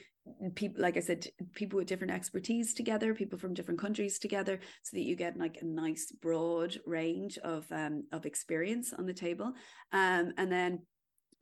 [0.54, 4.96] people like i said people with different expertise together people from different countries together so
[4.96, 9.52] that you get like a nice broad range of um, of experience on the table
[9.92, 10.78] um, and then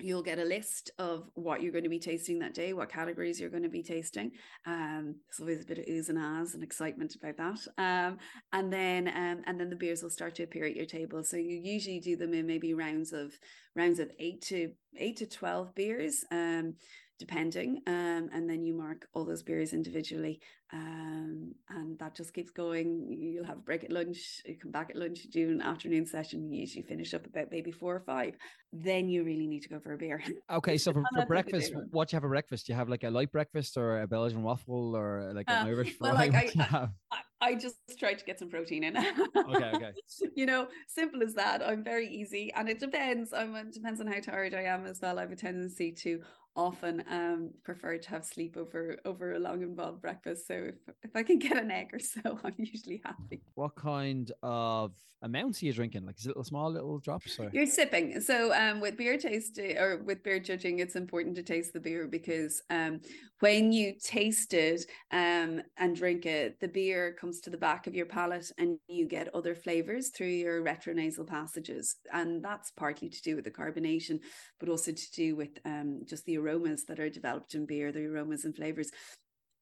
[0.00, 3.40] you'll get a list of what you're going to be tasting that day, what categories
[3.40, 4.30] you're going to be tasting.
[4.66, 7.58] Um, there's always a bit of oohs and ahs and excitement about that.
[7.78, 8.18] Um,
[8.52, 11.24] and then um, and then the beers will start to appear at your table.
[11.24, 13.32] So you usually do them in maybe rounds of
[13.74, 16.24] rounds of eight to eight to twelve beers.
[16.30, 16.74] Um,
[17.18, 17.80] depending.
[17.86, 20.40] Um, and then you mark all those beers individually.
[20.72, 23.06] Um, and that just keeps going.
[23.10, 26.04] You'll have a break at lunch, you come back at lunch, you do an afternoon
[26.04, 28.34] session, you usually finish up about maybe four or five.
[28.72, 30.22] Then you really need to go for a beer.
[30.50, 32.66] Okay, so for, for breakfast, what do you have a breakfast?
[32.66, 35.70] Do you have like a light breakfast or a Belgian waffle or like an uh,
[35.70, 36.08] Irish fry?
[36.08, 38.96] Well, like I, I, I just tried to get some protein in.
[38.96, 39.92] okay, okay.
[40.34, 41.62] You know, simple as that.
[41.66, 43.32] I'm very easy, and it depends.
[43.32, 45.18] I'm, it depends on how tired I am as well.
[45.18, 46.20] I have a tendency to
[46.58, 50.46] often um, prefer to have sleep over over a long involved breakfast.
[50.48, 53.40] So if, if I can get an egg or so, I'm usually happy.
[53.54, 54.92] What kind of
[55.22, 56.04] amounts are you drinking?
[56.04, 57.38] Like is it little small little drops?
[57.38, 57.50] Or?
[57.52, 58.20] You're sipping.
[58.20, 62.06] So um, with beer tasting or with beer judging, it's important to taste the beer
[62.06, 63.00] because um,
[63.40, 67.94] when you taste it um, and drink it, the beer comes to the back of
[67.94, 71.96] your palate and you get other flavors through your retronasal passages.
[72.12, 74.20] And that's partly to do with the carbonation,
[74.58, 78.06] but also to do with um, just the aromas that are developed in beer, the
[78.06, 78.90] aromas and flavors.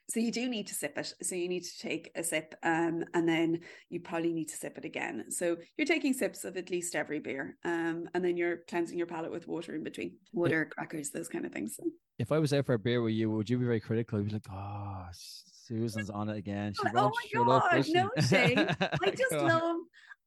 [0.09, 1.13] So you do need to sip it.
[1.23, 4.79] So you need to take a sip um, and then you probably need to sip
[4.79, 5.25] it again.
[5.31, 9.09] So you're taking sips of at least every beer um, and then you're cleansing your
[9.09, 10.17] palate with water in between.
[10.33, 11.79] Water crackers those kind of things.
[12.19, 14.21] if i was out for a beer with you would you be very critical?
[14.21, 16.73] You'd be like oh susan's on it again.
[16.75, 19.77] She's oh my god up, no shame i just love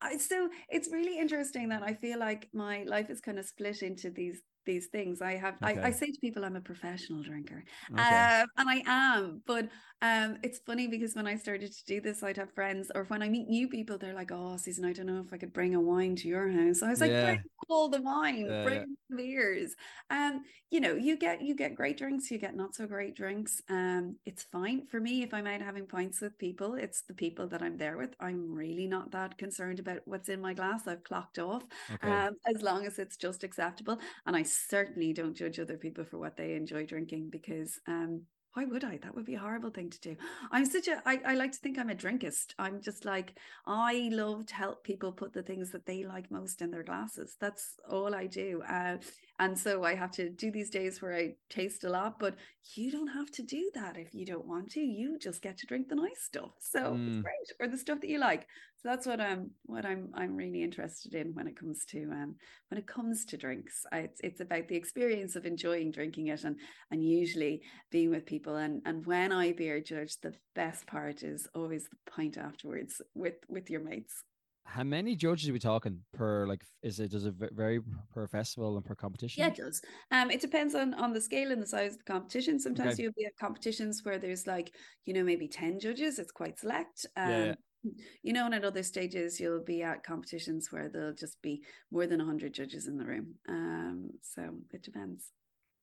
[0.01, 3.81] I, so it's really interesting that I feel like my life is kind of split
[3.81, 5.21] into these these things.
[5.21, 5.79] I have okay.
[5.79, 7.63] I, I, say to people I'm a professional drinker.
[7.91, 8.01] Okay.
[8.01, 9.69] Um, and I am, but
[10.01, 13.21] um, it's funny because when I started to do this, I'd have friends or when
[13.21, 15.75] I meet new people, they're like, Oh, Susan, I don't know if I could bring
[15.75, 16.81] a wine to your house.
[16.81, 17.37] I was like, yeah.
[17.67, 19.17] all the wine, yeah, bring yeah.
[19.17, 19.75] beers.
[20.09, 23.61] Um, you know, you get you get great drinks, you get not so great drinks.
[23.69, 27.47] Um, it's fine for me if I'm out having pints with people, it's the people
[27.47, 28.15] that I'm there with.
[28.19, 30.87] I'm really not that concerned about what's in my glass.
[30.87, 31.63] I've clocked off.
[31.93, 32.09] Okay.
[32.09, 33.99] Um, as long as it's just acceptable.
[34.25, 38.21] And I certainly don't judge other people for what they enjoy drinking because um,
[38.53, 38.97] why would I?
[38.97, 40.15] That would be a horrible thing to do.
[40.51, 42.55] I'm such a, I, I like to think I'm a drinkist.
[42.57, 43.35] I'm just like,
[43.65, 47.37] I love to help people put the things that they like most in their glasses.
[47.39, 48.61] That's all I do.
[48.67, 48.97] Uh,
[49.39, 52.35] and so I have to do these days where I taste a lot, but
[52.75, 54.81] you don't have to do that if you don't want to.
[54.81, 56.51] You just get to drink the nice stuff.
[56.59, 57.07] So mm.
[57.07, 57.51] it's great.
[57.61, 58.41] Or the stuff that you like.
[58.81, 62.35] So that's what I'm what I'm I'm really interested in when it comes to um
[62.69, 63.85] when it comes to drinks.
[63.93, 66.57] I, it's it's about the experience of enjoying drinking it and
[66.91, 68.57] and usually being with people.
[68.57, 73.35] And and when I beer judge, the best part is always the pint afterwards with
[73.47, 74.23] with your mates
[74.69, 77.79] how many judges are we talking per like is it does it vary
[78.13, 79.41] per festival and per competition?
[79.41, 79.81] Yeah it does.
[80.11, 82.59] Um it depends on on the scale and the size of the competition.
[82.59, 83.03] Sometimes okay.
[83.03, 84.73] you'll be at competitions where there's like
[85.05, 87.05] you know maybe 10 judges it's quite select.
[87.17, 87.91] Um yeah, yeah.
[88.21, 92.05] you know and at other stages you'll be at competitions where there'll just be more
[92.05, 93.35] than 100 judges in the room.
[93.47, 95.31] Um so it depends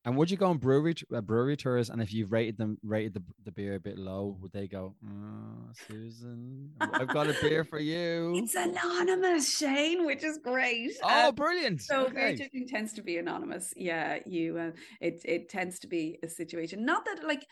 [0.07, 1.91] and would you go on brewery uh, brewery tours?
[1.91, 4.95] And if you've rated them, rated the, the beer a bit low, would they go,
[5.05, 8.33] oh, Susan, I've got a beer for you?
[8.37, 10.93] It's anonymous, Shane, which is great.
[11.03, 11.83] Oh, um, brilliant!
[11.83, 12.37] So okay.
[12.37, 13.75] beer tends to be anonymous.
[13.77, 14.57] Yeah, you.
[14.57, 16.85] Uh, it it tends to be a situation.
[16.85, 17.45] Not that like,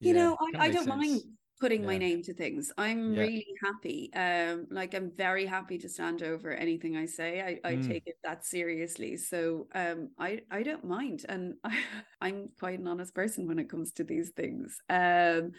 [0.00, 0.96] you yeah, know, I, I don't sense.
[0.96, 1.20] mind
[1.60, 1.86] putting yeah.
[1.86, 2.72] my name to things.
[2.76, 3.20] I'm yeah.
[3.20, 4.10] really happy.
[4.14, 7.40] Um, like I'm very happy to stand over anything I say.
[7.40, 7.86] I, I mm.
[7.86, 9.16] take it that seriously.
[9.16, 11.78] So um, I I don't mind, and I,
[12.20, 14.78] I'm quite an honest person when it comes to these things.
[14.88, 15.52] Um,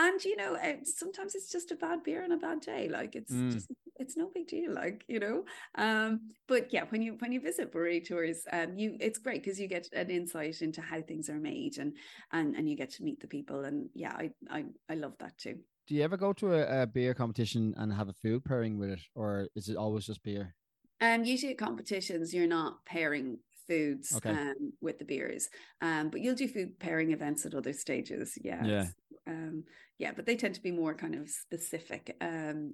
[0.00, 3.32] and you know sometimes it's just a bad beer and a bad day like it's
[3.32, 3.52] mm.
[3.52, 5.44] just it's no big deal like you know
[5.76, 9.60] um but yeah when you when you visit brewery tours um you it's great because
[9.60, 11.92] you get an insight into how things are made and
[12.32, 15.36] and and you get to meet the people and yeah i i, I love that
[15.36, 18.78] too do you ever go to a, a beer competition and have a food pairing
[18.78, 20.54] with it or is it always just beer
[21.02, 23.38] um usually at competitions you're not pairing
[23.70, 24.30] foods okay.
[24.30, 25.48] um, with the beers.
[25.80, 28.36] Um, but you'll do food pairing events at other stages.
[28.42, 28.64] Yeah.
[28.64, 28.86] Yeah.
[29.28, 29.64] Um,
[30.00, 32.72] yeah, but they tend to be more kind of specific um,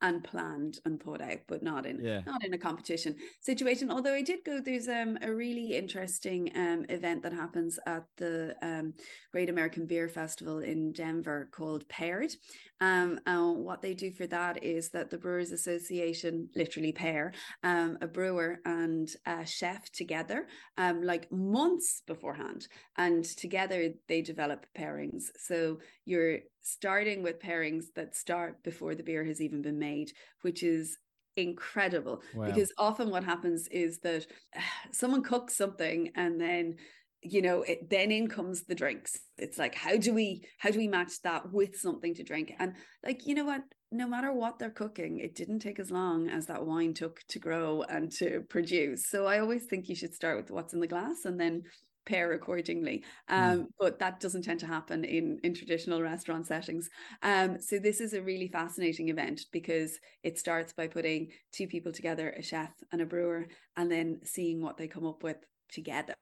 [0.00, 2.20] and planned and thought out, but not in yeah.
[2.24, 3.90] not in a competition situation.
[3.90, 8.54] Although I did go, there's um, a really interesting um, event that happens at the
[8.62, 8.94] um,
[9.32, 12.36] Great American Beer Festival in Denver called Paired.
[12.80, 17.98] Um, and what they do for that is that the Brewers Association literally pair um,
[18.00, 20.46] a brewer and a chef together,
[20.78, 25.24] um, like months beforehand, and together they develop pairings.
[25.36, 30.62] So you're starting with pairings that start before the beer has even been made, which
[30.62, 30.98] is
[31.36, 32.22] incredible.
[32.34, 32.46] Wow.
[32.46, 34.26] because often what happens is that
[34.92, 36.76] someone cooks something and then
[37.22, 39.18] you know it then in comes the drinks.
[39.36, 42.52] It's like how do we how do we match that with something to drink?
[42.58, 43.62] And like you know what?
[43.92, 47.38] No matter what they're cooking it didn't take as long as that wine took to
[47.38, 49.08] grow and to produce.
[49.08, 51.62] So i always think you should start with what's in the glass and then
[52.10, 53.04] pair accordingly.
[53.28, 53.34] Hmm.
[53.34, 53.66] Um, mm.
[53.78, 56.90] But that doesn't tend to happen in, in traditional restaurant settings.
[57.22, 61.92] Um, so this is a really fascinating event because it starts by putting two people
[61.92, 63.46] together, a chef and a brewer,
[63.76, 65.36] and then seeing what they come up with
[65.70, 66.16] together.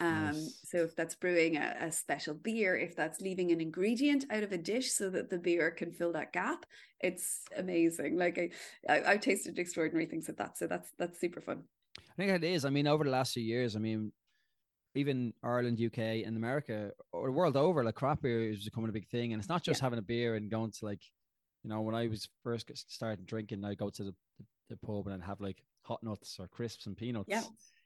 [0.00, 0.60] Um, nice.
[0.64, 4.50] So if that's brewing a, a, special beer, if that's leaving an ingredient out of
[4.50, 6.66] a dish so that the beer can fill that gap,
[6.98, 8.18] it's amazing.
[8.18, 8.38] Like
[8.88, 10.58] I, I, I've tasted extraordinary things with that.
[10.58, 11.62] So that's that's super fun.
[11.98, 12.64] I think it is.
[12.64, 14.12] I mean, over the last few years, I mean,
[14.98, 18.92] even Ireland, UK, and America, or the world over, like craft beer is becoming a
[18.92, 19.32] big thing.
[19.32, 19.86] And it's not just yeah.
[19.86, 21.02] having a beer and going to like,
[21.62, 24.14] you know, when I was first starting drinking, I go to the,
[24.68, 27.28] the, pub and I'd have like hot nuts or crisps and peanuts.
[27.28, 27.42] Yeah.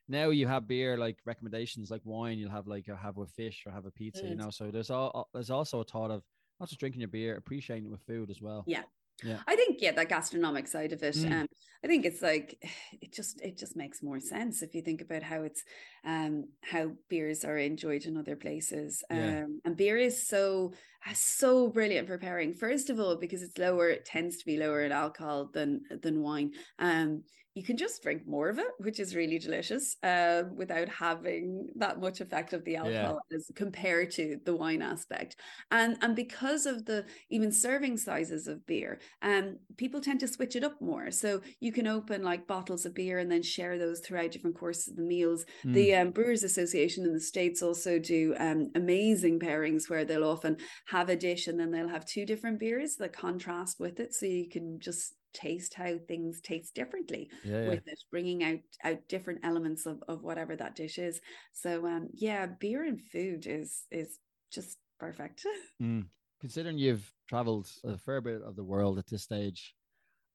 [0.09, 2.39] Now you have beer like recommendations like wine.
[2.39, 4.25] You'll have like a, have with fish or have a pizza.
[4.25, 4.31] Mm.
[4.31, 6.23] You know, so there's all there's also a thought of
[6.59, 8.65] not just drinking your beer, appreciating it with food as well.
[8.67, 8.83] Yeah,
[9.23, 11.33] yeah i think yeah that gastronomic side of it mm.
[11.33, 11.47] um
[11.85, 12.57] i think it's like
[13.01, 15.65] it just it just makes more sense if you think about how it's
[16.05, 19.45] um how beers are enjoyed in other places um yeah.
[19.65, 20.73] and beer is so
[21.15, 24.83] so brilliant for pairing first of all because it's lower it tends to be lower
[24.83, 27.23] in alcohol than than wine um
[27.55, 32.01] you can just drink more of it, which is really delicious, uh, without having that
[32.01, 33.37] much effect of the alcohol yeah.
[33.37, 35.37] as compared to the wine aspect.
[35.71, 40.57] And and because of the even serving sizes of beer, um, people tend to switch
[40.57, 41.11] it up more.
[41.11, 44.89] So you can open like bottles of beer and then share those throughout different courses
[44.89, 45.45] of the meals.
[45.65, 45.75] Mm.
[45.75, 50.57] The um, Brewers Association in the States also do um, amazing pairings where they'll often
[50.87, 54.15] have a dish and then they'll have two different beers that contrast with it.
[54.15, 57.93] So you can just taste how things taste differently yeah, with yeah.
[57.93, 61.21] it bringing out out different elements of, of whatever that dish is.
[61.53, 64.19] So um yeah beer and food is is
[64.51, 65.45] just perfect.
[65.83, 66.07] Mm.
[66.41, 69.75] considering you've traveled a fair bit of the world at this stage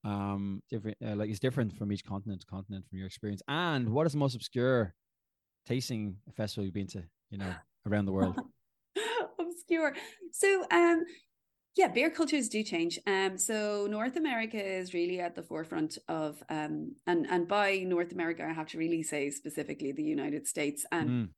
[0.03, 3.41] um different uh, like it's different from each continent to continent from your experience.
[3.47, 4.93] And what is the most obscure
[5.65, 7.53] tasting festival you've been to you know
[7.85, 8.39] around the world?
[9.39, 9.93] Obscure.
[10.31, 11.03] So um
[11.77, 12.99] yeah, beer cultures do change.
[13.05, 18.11] Um, so North America is really at the forefront of, um, and and by North
[18.11, 21.29] America, I have to really say specifically the United States, and mm.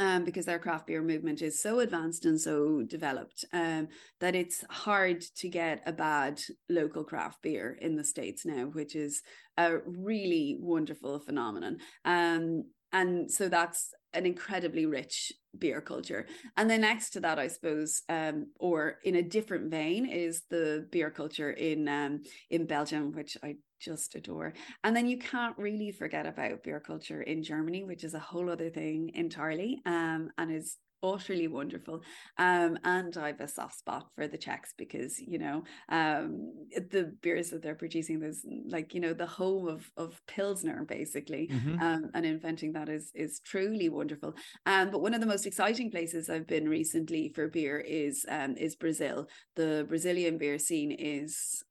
[0.00, 3.88] um, because their craft beer movement is so advanced and so developed, um,
[4.20, 8.94] that it's hard to get a bad local craft beer in the states now, which
[8.94, 9.22] is
[9.56, 11.78] a really wonderful phenomenon.
[12.04, 16.26] Um, and so that's an incredibly rich beer culture.
[16.56, 20.86] And then next to that i suppose um, or in a different vein is the
[20.90, 24.54] beer culture in um, in belgium which i just adore.
[24.84, 28.50] And then you can't really forget about beer culture in germany which is a whole
[28.50, 30.78] other thing entirely um, and is
[31.14, 32.02] utterly wonderful.
[32.38, 36.52] Um, and I have a soft spot for the Czechs because, you know, um,
[36.90, 41.48] the beers that they're producing, there's like, you know, the home of, of Pilsner basically.
[41.52, 41.80] Mm-hmm.
[41.80, 44.34] Um, and inventing that is, is truly wonderful.
[44.66, 48.56] Um, but one of the most exciting places I've been recently for beer is, um,
[48.56, 49.28] is Brazil.
[49.54, 51.64] The Brazilian beer scene is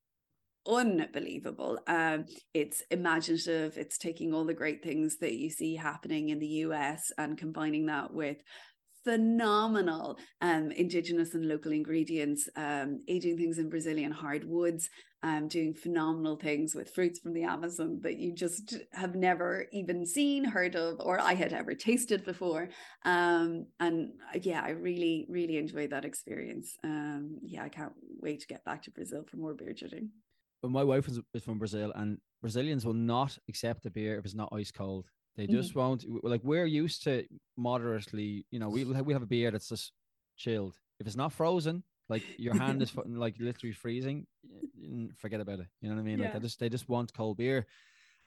[0.68, 1.80] unbelievable.
[1.88, 3.78] Um, it's imaginative.
[3.78, 7.86] It's taking all the great things that you see happening in the US and combining
[7.88, 8.38] that with
[9.06, 14.89] phenomenal um, indigenous and local ingredients, um, aging things in Brazilian hardwoods,
[15.24, 20.06] um, doing phenomenal things with fruits from the Amazon that you just have never even
[20.06, 22.70] seen, heard of, or I had ever tasted before.
[23.06, 26.76] Um, and uh, yeah, I really, really enjoyed that experience.
[26.84, 30.10] Um, yeah, I can't wait to get back to Brazil for more beer judging.
[30.62, 34.26] Well, my wife is, is from Brazil, and Brazilians will not accept a beer if
[34.26, 35.06] it's not ice cold.
[35.36, 35.80] They just mm-hmm.
[35.80, 36.06] won't.
[36.24, 37.26] Like we're used to
[37.58, 39.92] moderately, you know, we we have a beer that's just
[40.38, 40.76] chilled.
[41.00, 44.28] If it's not frozen, like your hand is like literally freezing,
[45.18, 45.68] forget about it.
[45.82, 46.20] You know what I mean?
[46.20, 46.28] Yeah.
[46.28, 47.66] Like I just they just want cold beer.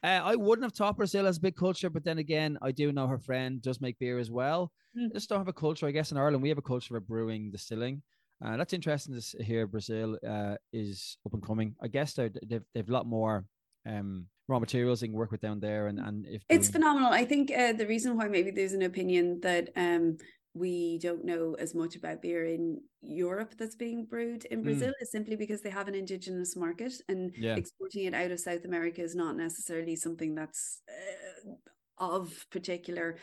[0.02, 2.92] Uh, I wouldn't have thought Brazil has a big culture, but then again, I do
[2.92, 4.70] know her friend does make beer as well.
[4.96, 5.12] Mm.
[5.12, 6.12] Just don't have a culture, I guess.
[6.12, 8.02] In Ireland, we have a culture of brewing, distilling.
[8.44, 9.66] Uh, that's interesting to hear.
[9.66, 11.74] Brazil uh, is up and coming.
[11.82, 13.44] I guess they've they've a lot more
[13.86, 17.24] um, raw materials they can work with down there and and if it's phenomenal i
[17.24, 20.16] think uh, the reason why maybe there's an opinion that um
[20.54, 24.64] we don't know as much about beer in Europe that's being brewed in mm.
[24.64, 25.02] Brazil mm.
[25.02, 27.54] is simply because they have an indigenous market and yeah.
[27.54, 31.52] exporting it out of South America is not necessarily something that's uh,
[31.98, 33.16] of particular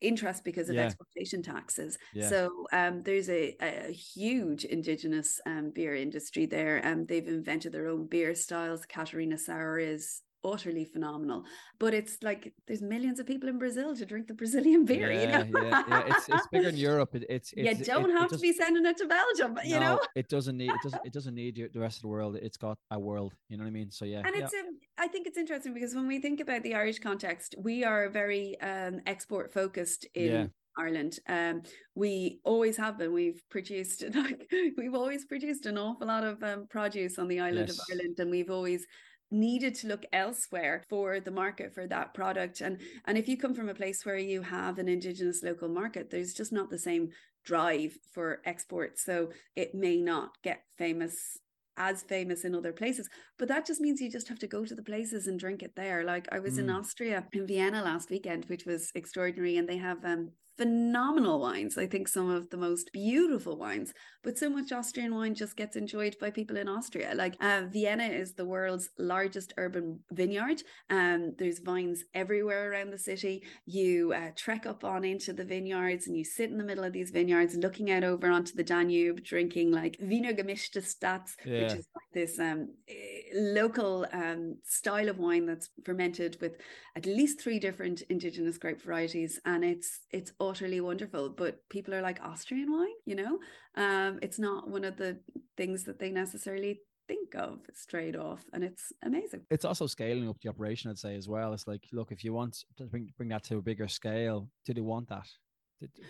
[0.00, 0.82] interest because of yeah.
[0.82, 1.98] exportation taxes.
[2.14, 2.28] Yeah.
[2.28, 6.76] So um, there's a, a, huge indigenous um, beer industry there.
[6.76, 8.84] and um, they've invented their own beer styles.
[8.86, 11.44] Catharina Sour is utterly phenomenal.
[11.78, 15.10] But it's like there's millions of people in Brazil to drink the Brazilian beer.
[15.12, 15.62] Yeah, you know?
[15.62, 16.02] yeah, yeah.
[16.06, 17.14] It's it's bigger in Europe.
[17.14, 19.58] It, it's, it's you don't it, have it to be sending it to Belgium.
[19.64, 22.08] You no, know, it doesn't need it doesn't it doesn't need the rest of the
[22.08, 22.36] world.
[22.36, 23.34] It's got a world.
[23.48, 23.90] You know what I mean?
[23.90, 24.60] So yeah, and it's yeah.
[24.60, 28.08] Um, I think it's interesting because when we think about the Irish context, we are
[28.08, 30.32] very um, export focused in.
[30.32, 30.46] Yeah.
[30.78, 31.18] Ireland.
[31.28, 31.62] Um,
[31.96, 33.12] we always have been.
[33.12, 37.68] We've produced, like, we've always produced an awful lot of um, produce on the island
[37.68, 37.78] yes.
[37.78, 38.86] of Ireland, and we've always
[39.30, 42.60] needed to look elsewhere for the market for that product.
[42.60, 46.10] And and if you come from a place where you have an indigenous local market
[46.10, 47.10] there's just not the same
[47.44, 48.98] drive for export.
[48.98, 51.38] So it may not get famous
[51.80, 53.08] as famous in other places
[53.38, 55.76] but that just means you just have to go to the places and drink it
[55.76, 56.02] there.
[56.04, 56.60] Like i was mm.
[56.60, 61.78] in austria in vienna last weekend which was extraordinary and they have um phenomenal wines.
[61.78, 63.94] I think some of the most beautiful wines,
[64.24, 67.12] but so much Austrian wine just gets enjoyed by people in Austria.
[67.14, 70.62] Like uh, Vienna is the world's largest urban vineyard.
[70.90, 73.44] Um, there's vines everywhere around the city.
[73.66, 76.92] You uh, trek up on into the vineyards and you sit in the middle of
[76.92, 81.62] these vineyards, looking out over onto the Danube, drinking like Wiener Gemischter Satz, yeah.
[81.62, 82.94] which is like this um, eh,
[83.32, 86.56] local um, style of wine that's fermented with
[86.96, 91.30] at least three different indigenous grape varieties, and it's it's utterly wonderful.
[91.30, 93.38] But people are like Austrian wine, you know,
[93.76, 95.18] um, it's not one of the
[95.56, 100.36] things that they necessarily think of straight off and it's amazing it's also scaling up
[100.42, 103.30] the operation i'd say as well it's like look if you want to bring, bring
[103.30, 105.26] that to a bigger scale do they want that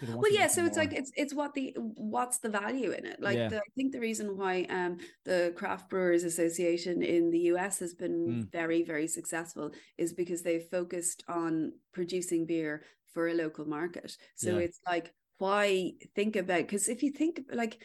[0.03, 0.87] well yeah so it's more?
[0.87, 3.49] like it's it's what the what's the value in it like yeah.
[3.49, 7.95] the, i think the reason why um the craft brewers association in the us has
[7.95, 8.53] been mm.
[8.53, 12.83] very very successful is because they've focused on producing beer
[13.13, 14.65] for a local market so yeah.
[14.65, 17.81] it's like why think about because if you think like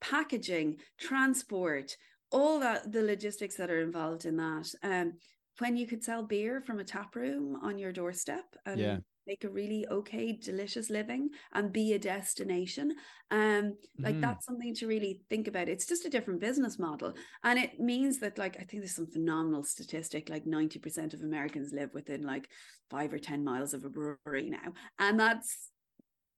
[0.00, 1.96] packaging transport
[2.30, 5.12] all that the logistics that are involved in that um
[5.58, 9.44] when you could sell beer from a tap room on your doorstep and yeah make
[9.44, 12.94] a really okay delicious living and be a destination.
[13.30, 14.20] Um like mm.
[14.20, 15.68] that's something to really think about.
[15.68, 17.14] It's just a different business model.
[17.42, 21.72] And it means that like i think there's some phenomenal statistic like 90% of americans
[21.72, 22.48] live within like
[22.90, 24.72] 5 or 10 miles of a brewery now.
[24.98, 25.70] And that's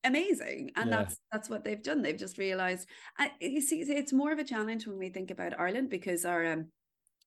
[0.05, 0.71] amazing.
[0.77, 0.97] And yeah.
[0.97, 2.03] that's that's what they've done.
[2.03, 5.59] They've just realized uh, you see it's more of a challenge when we think about
[5.59, 6.69] ireland because our um,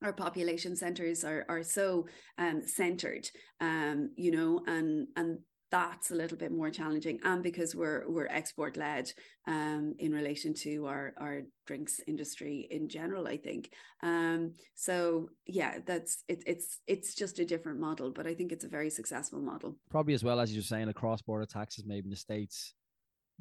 [0.04, 2.08] our population centers are are so
[2.38, 5.40] um, centered um, you know and and
[5.72, 9.12] that's a little bit more challenging and because we're we're export led
[9.48, 13.72] um, in relation to our our drinks industry in general i think.
[14.04, 18.66] Um, so yeah that's it, it's it's just a different model but i think it's
[18.66, 19.78] a very successful model.
[19.90, 22.74] Probably as well as you're saying across border taxes maybe in the states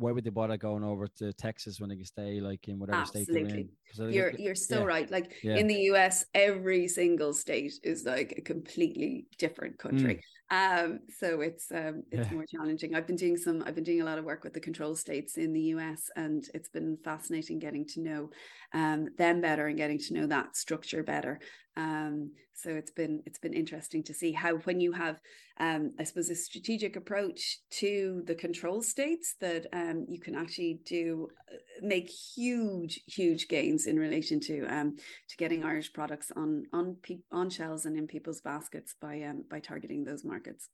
[0.01, 3.03] why would they bother going over to Texas when they can stay like in whatever
[3.03, 3.35] Absolutely.
[3.35, 3.49] state
[3.97, 4.13] they're in?
[4.13, 4.85] You're you're so yeah.
[4.85, 5.11] right.
[5.11, 5.57] Like yeah.
[5.57, 10.15] in the US, every single state is like a completely different country.
[10.15, 10.21] Mm.
[10.53, 12.35] Um, so it's um, it's yeah.
[12.35, 12.95] more challenging.
[12.95, 13.63] I've been doing some.
[13.65, 16.43] I've been doing a lot of work with the control states in the US, and
[16.55, 18.31] it's been fascinating getting to know
[18.73, 21.41] um, them better and getting to know that structure better.
[21.77, 25.21] Um, so it's been it's been interesting to see how when you have,
[25.59, 30.81] um, I suppose, a strategic approach to the control states, that um, you can actually
[30.85, 34.97] do uh, make huge huge gains in relation to um,
[35.29, 39.45] to getting Irish products on on pe- on shelves and in people's baskets by um,
[39.49, 40.69] by targeting those markets markets.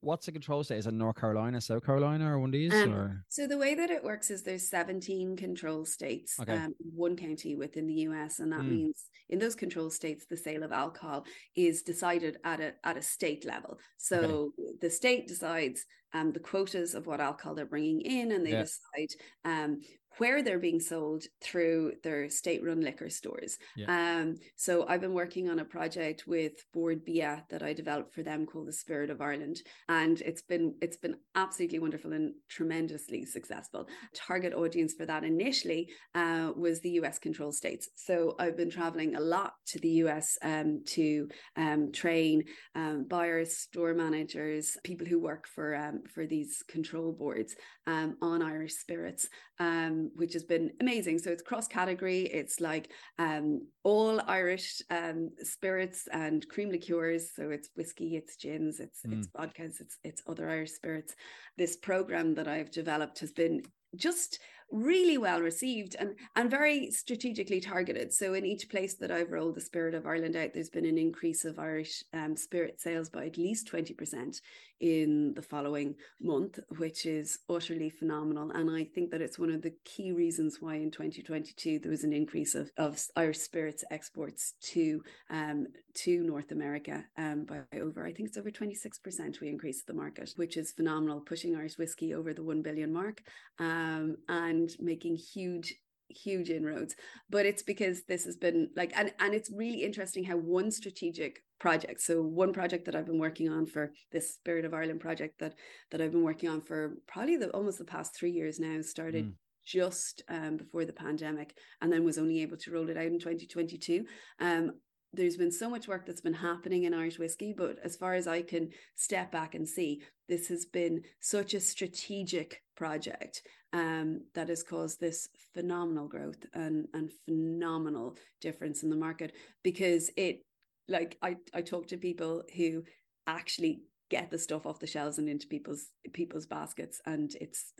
[0.00, 0.78] What's the control state?
[0.78, 2.72] Is it North Carolina, South Carolina, or one of these?
[2.72, 3.24] Um, or?
[3.28, 6.54] So the way that it works is there's 17 control states, okay.
[6.54, 8.70] um, one county within the US, and that mm.
[8.70, 11.24] means in those control states, the sale of alcohol
[11.56, 13.78] is decided at a at a state level.
[13.96, 14.72] So okay.
[14.82, 15.84] the state decides
[16.14, 18.64] um, the quotas of what alcohol they're bringing in, and they yeah.
[18.64, 19.10] decide
[19.44, 19.80] um,
[20.18, 23.58] where they're being sold through their state-run liquor stores.
[23.76, 23.86] Yeah.
[24.20, 28.22] Um, so I've been working on a project with Bord Bia that I developed for
[28.22, 33.24] them called the Spirit of Ireland, and it's been it's been absolutely wonderful and tremendously
[33.24, 33.88] successful.
[34.14, 37.18] Target audience for that initially uh, was the U.S.
[37.18, 37.88] control states.
[37.94, 40.36] So I've been traveling a lot to the U.S.
[40.42, 42.44] Um, to um, train
[42.74, 47.54] um, buyers, store managers, people who work for um, for these control boards
[47.86, 49.28] um, on Irish spirits.
[49.58, 51.18] Um, which has been amazing.
[51.18, 52.22] So it's cross category.
[52.22, 57.30] It's like um, all Irish um, spirits and cream liqueurs.
[57.34, 59.18] So it's whiskey, it's gins, it's mm.
[59.18, 61.14] it's vodkas, it's it's other Irish spirits.
[61.56, 63.62] This program that I've developed has been
[63.96, 64.38] just
[64.70, 68.12] really well received and and very strategically targeted.
[68.12, 70.98] So in each place that I've rolled the Spirit of Ireland out, there's been an
[70.98, 74.40] increase of Irish um, spirit sales by at least twenty percent
[74.80, 78.50] in the following month, which is utterly phenomenal.
[78.52, 82.04] And I think that it's one of the key reasons why in 2022 there was
[82.04, 88.06] an increase of, of Irish spirits exports to um, to North America um, by over
[88.06, 92.14] I think it's over 26% we increased the market, which is phenomenal, pushing Irish whiskey
[92.14, 93.22] over the one billion mark
[93.58, 95.74] um, and making huge
[96.10, 96.94] huge inroads
[97.28, 101.42] but it's because this has been like and and it's really interesting how one strategic
[101.60, 105.38] project so one project that i've been working on for this spirit of ireland project
[105.38, 105.54] that
[105.90, 109.26] that i've been working on for probably the almost the past three years now started
[109.26, 109.32] mm.
[109.66, 113.18] just um, before the pandemic and then was only able to roll it out in
[113.18, 114.06] 2022
[114.40, 114.72] um,
[115.12, 118.26] there's been so much work that's been happening in Irish whiskey, but as far as
[118.26, 123.42] I can step back and see, this has been such a strategic project
[123.72, 129.32] um, that has caused this phenomenal growth and, and phenomenal difference in the market
[129.62, 130.42] because it
[130.88, 132.84] like I, I talk to people who
[133.26, 137.00] actually get the stuff off the shelves and into people's people's baskets.
[137.04, 137.72] And it's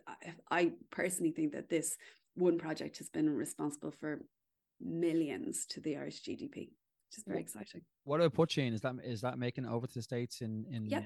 [0.50, 1.96] I personally think that this
[2.34, 4.20] one project has been responsible for
[4.80, 6.70] millions to the Irish GDP,
[7.08, 7.82] which is very exciting.
[8.04, 8.74] What about poitín?
[8.74, 11.04] Is that is that making it over to the states in in yeah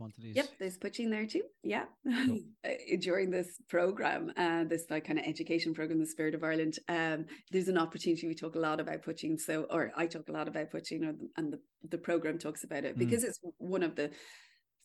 [0.00, 0.34] quantities.
[0.34, 1.42] Yep, there's poitín there too.
[1.62, 1.84] Yeah,
[2.26, 2.38] cool.
[2.64, 6.78] Uh, during this program, uh, this like kind of education program, the Spirit of Ireland,
[6.88, 8.26] um, there's an opportunity.
[8.26, 11.02] We talk a lot about poitín, so or I talk a lot about poitín,
[11.36, 12.98] and the the program talks about it mm.
[12.98, 14.10] because it's one of the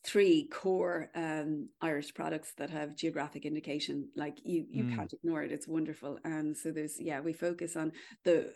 [0.06, 4.08] three core um, Irish products that have geographic indication.
[4.14, 4.94] Like you, you mm.
[4.94, 5.50] can't ignore it.
[5.50, 6.18] It's wonderful.
[6.24, 7.92] And so there's, yeah, we focus on
[8.24, 8.52] the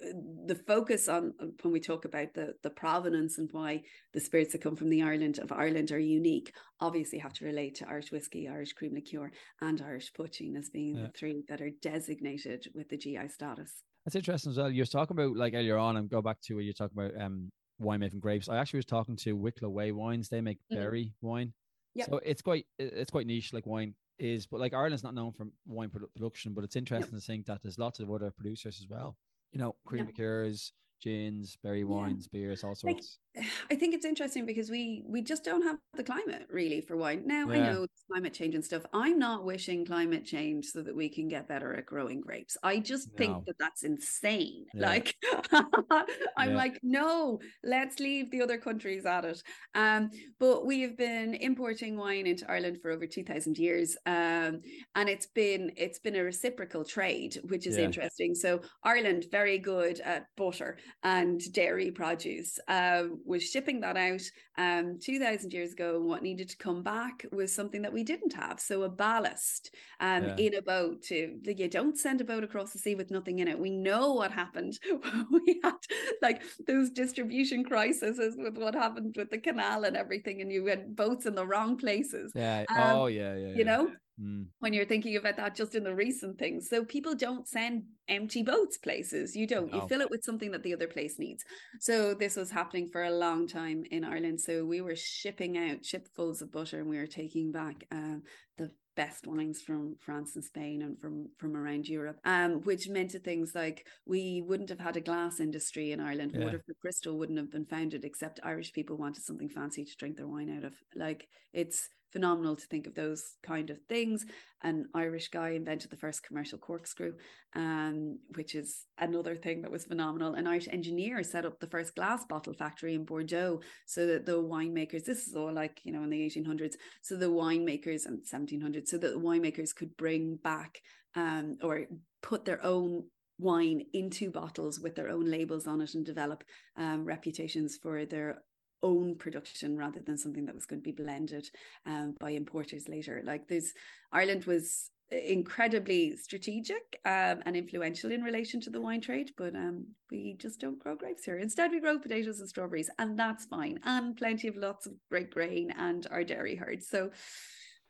[0.47, 3.83] the focus on when we talk about the the provenance and why
[4.13, 6.53] the spirits that come from the Ireland of Ireland are unique.
[6.81, 10.97] Obviously, have to relate to Irish whiskey, Irish cream liqueur, and Irish poitín as being
[10.97, 11.07] yeah.
[11.07, 13.83] the three that are designated with the GI status.
[14.05, 14.71] That's interesting as well.
[14.71, 17.51] You're talking about like earlier on, and go back to what you're talking about um
[17.81, 18.49] winemaking grapes.
[18.49, 20.29] I actually was talking to Wicklow Way Wines.
[20.29, 20.77] They make mm-hmm.
[20.77, 21.53] berry wine.
[21.95, 22.07] Yeah.
[22.07, 25.49] So it's quite it's quite niche like wine is, but like Ireland's not known for
[25.67, 27.21] wine production, but it's interesting yep.
[27.21, 29.17] to think that there's lots of other producers as well.
[29.53, 30.09] You know, cream yep.
[30.09, 30.73] liqueurs,
[31.03, 32.41] gins, berry wines, yeah.
[32.41, 33.19] beers, all sorts.
[33.30, 33.30] Like,
[33.71, 37.23] I think it's interesting because we we just don't have the climate really for wine.
[37.27, 37.55] Now yeah.
[37.55, 38.83] I know climate change and stuff.
[38.93, 42.57] I'm not wishing climate change so that we can get better at growing grapes.
[42.63, 43.17] I just no.
[43.17, 44.67] think that that's insane.
[44.75, 44.89] Yeah.
[44.89, 45.15] Like
[46.37, 49.43] I'm like no, let's leave the other countries at it.
[49.75, 53.97] Um, but we have been importing wine into Ireland for over 2000 years.
[54.07, 54.61] Um,
[54.95, 58.35] and it's been it's been a reciprocal trade, which is interesting.
[58.35, 62.59] So Ireland very good at butter and dairy produce.
[62.69, 64.23] Um, was shipping that out
[64.59, 68.33] um, 2000 years ago and what needed to come back was something that we didn't
[68.33, 68.61] have.
[68.61, 70.37] So a ballast um, yeah.
[70.37, 73.49] in a boat to you don't send a boat across the sea with nothing in
[73.49, 73.59] it.
[73.59, 74.79] We know what happened.
[75.31, 75.75] We had
[76.23, 80.97] like those distribution crises with what happened with the canal and everything and you had
[80.97, 82.33] boats in the wrong places.
[82.35, 83.55] Yeah um, oh yeah, yeah, yeah.
[83.55, 83.91] you know
[84.21, 84.47] mm.
[84.59, 86.69] when you're thinking about that just in the recent things.
[86.69, 89.35] So people don't send empty boats places.
[89.35, 89.73] You don't.
[89.73, 89.83] No.
[89.83, 91.45] You fill it with something that the other place needs.
[91.81, 94.41] So this was happening for a long time in Ireland.
[94.41, 98.17] So we were shipping out shipfuls of butter and we were taking back uh,
[98.59, 103.11] the best wines from France and Spain and from from around Europe, um, which meant
[103.11, 106.33] to things like we wouldn't have had a glass industry in Ireland.
[106.35, 106.45] Yeah.
[106.45, 110.29] Waterford Crystal wouldn't have been founded, except Irish people wanted something fancy to drink their
[110.29, 110.75] wine out of.
[110.95, 114.25] Like it's phenomenal to think of those kind of things.
[114.63, 117.15] An Irish guy invented the first commercial corkscrew,
[117.55, 120.35] um, which is another thing that was phenomenal.
[120.35, 124.43] An Irish engineer set up the first glass bottle factory in Bordeaux so that the
[124.43, 128.89] winemakers, this is all like, you know, in the 1800s, so the winemakers and 1700s,
[128.89, 130.81] so that the winemakers could bring back
[131.15, 131.87] um, or
[132.23, 133.05] put their own
[133.41, 136.45] wine into bottles with their own labels on it and develop
[136.77, 138.43] um, reputations for their
[138.83, 141.49] own production rather than something that was going to be blended
[141.87, 143.23] um, by importers later.
[143.25, 143.73] Like there's
[144.13, 149.87] Ireland was incredibly strategic um, and influential in relation to the wine trade, but um,
[150.11, 151.39] we just don't grow grapes here.
[151.39, 155.31] Instead, we grow potatoes and strawberries, and that's fine, and plenty of lots of great
[155.31, 156.83] grain and our dairy herd.
[156.83, 157.11] So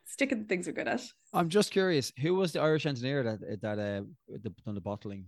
[0.05, 1.01] sticking the things we're good at.
[1.33, 4.01] I'm just curious, who was the Irish engineer that that uh,
[4.65, 5.25] done the bottling?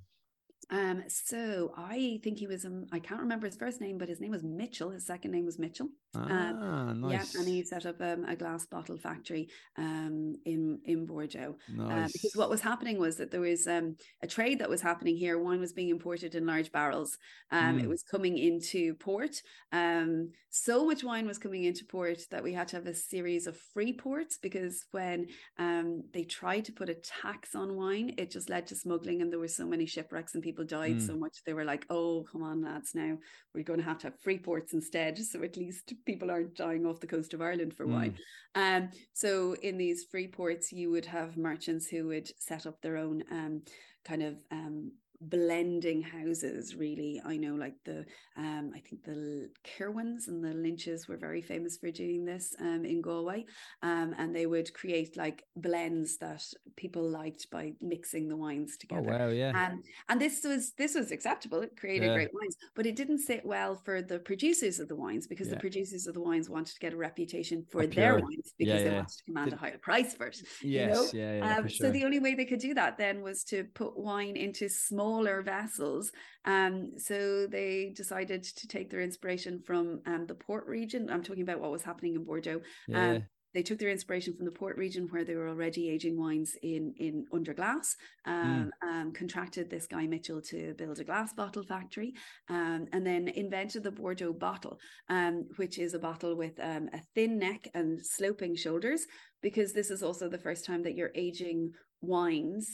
[0.73, 4.19] Um, so I think he was, um, I can't remember his first name, but his
[4.19, 4.89] name was Mitchell.
[4.89, 5.89] His second name was Mitchell.
[6.15, 7.33] Um, ah, um, nice.
[7.33, 11.57] Yeah, and he set up um, a glass bottle factory um, in in Bordeaux.
[11.69, 12.09] Nice.
[12.09, 15.15] Uh, because what was happening was that there was um, a trade that was happening
[15.15, 15.37] here.
[15.39, 17.17] Wine was being imported in large barrels.
[17.51, 17.83] Um, mm.
[17.83, 19.41] It was coming into port.
[19.71, 23.47] Um, so much wine was coming into port that we had to have a series
[23.47, 28.29] of free ports because when um, they tried to put a tax on wine, it
[28.29, 31.07] just led to smuggling, and there were so many shipwrecks and people died mm.
[31.07, 31.37] so much.
[31.45, 32.95] They were like, "Oh, come on, lads!
[32.95, 33.17] Now
[33.53, 36.85] we're going to have to have free ports instead, so at least." people aren't dying
[36.85, 37.93] off the coast of Ireland for mm.
[37.93, 38.17] wine.
[38.55, 42.97] Um, so in these free ports, you would have merchants who would set up their
[42.97, 43.61] own um,
[44.05, 44.91] kind of um,
[45.29, 48.05] blending houses really i know like the
[48.37, 52.83] um i think the kirwans and the lynches were very famous for doing this um
[52.83, 53.45] in galway
[53.83, 56.43] um and they would create like blends that
[56.75, 60.73] people liked by mixing the wines oh, together oh, wow yeah and and this was
[60.77, 62.15] this was acceptable it created yeah.
[62.15, 65.53] great wines but it didn't sit well for the producers of the wines because yeah.
[65.53, 68.89] the producers of the wines wanted to get a reputation for their wines because yeah,
[68.89, 71.07] they wanted to command a higher price for it yes you know?
[71.13, 71.87] yeah, yeah um, sure.
[71.87, 75.12] so the only way they could do that then was to put wine into small
[75.13, 76.11] smaller vessels.
[76.45, 81.09] Um, so they decided to take their inspiration from um, the port region.
[81.09, 82.61] I'm talking about what was happening in Bordeaux.
[82.87, 83.11] Yeah.
[83.11, 86.55] Um, they took their inspiration from the port region where they were already aging wines
[86.63, 87.95] in in under glass.
[88.27, 88.33] Mm.
[88.33, 92.13] Um, um, contracted this guy Mitchell to build a glass bottle factory,
[92.49, 97.01] um, and then invented the Bordeaux bottle, um, which is a bottle with um, a
[97.13, 99.05] thin neck and sloping shoulders,
[99.43, 102.67] because this is also the first time that you're aging wines.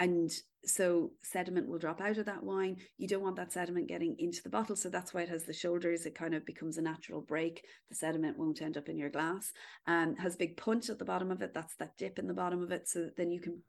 [0.00, 0.30] And
[0.64, 2.76] so sediment will drop out of that wine.
[2.98, 4.76] You don't want that sediment getting into the bottle.
[4.76, 6.06] So that's why it has the shoulders.
[6.06, 7.64] It kind of becomes a natural break.
[7.88, 9.52] The sediment won't end up in your glass
[9.86, 11.54] um has big punch at the bottom of it.
[11.54, 12.88] That's that dip in the bottom of it.
[12.88, 13.62] So then you can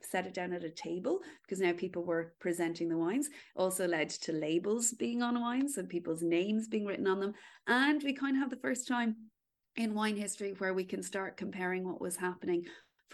[0.00, 3.28] set it down at a table because now people were presenting the wines.
[3.56, 7.32] Also led to labels being on wines and people's names being written on them.
[7.66, 9.16] And we kind of have the first time
[9.76, 12.64] in wine history where we can start comparing what was happening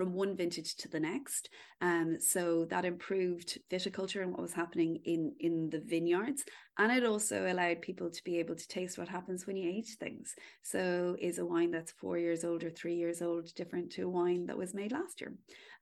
[0.00, 1.50] from one vintage to the next.
[1.82, 6.42] Um, so that improved viticulture and what was happening in in the vineyards,
[6.78, 9.96] and it also allowed people to be able to taste what happens when you age
[9.98, 10.34] things.
[10.62, 14.08] So is a wine that's four years old or three years old different to a
[14.08, 15.34] wine that was made last year?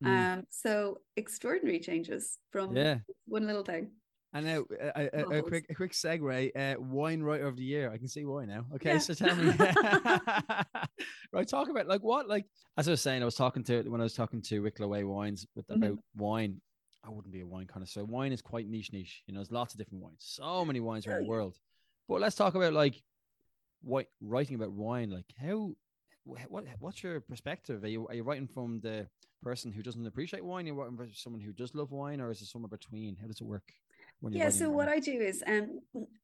[0.05, 0.09] Mm.
[0.09, 2.99] Um, so extraordinary changes from yeah.
[3.27, 3.93] one little thing.
[4.35, 4.65] And now
[4.95, 6.51] a, a, a, quick a quick segue.
[6.55, 7.91] Uh, wine writer of the year.
[7.91, 8.67] I can see why now.
[8.75, 8.99] Okay, yeah.
[8.99, 9.53] so tell me.
[11.33, 12.45] right, talk about like what like
[12.77, 13.23] as I was saying.
[13.23, 15.83] I was talking to when I was talking to Wicklow Way Wines with mm-hmm.
[15.83, 16.61] about wine.
[17.05, 18.05] I wouldn't be a wine connoisseur.
[18.05, 19.23] Wine is quite niche, niche.
[19.27, 20.19] You know, there's lots of different wines.
[20.21, 21.57] So many wines around the world.
[22.07, 23.03] But let's talk about like
[23.83, 25.09] what writing about wine.
[25.11, 25.73] Like how
[26.25, 27.83] what what's your perspective?
[27.83, 29.07] Are you are you writing from the
[29.43, 30.67] person who doesn't appreciate wine?
[30.67, 33.17] Are you writing for someone who does love wine, or is it somewhere between?
[33.17, 33.73] How does it work?
[34.31, 35.79] Yeah so what i do is um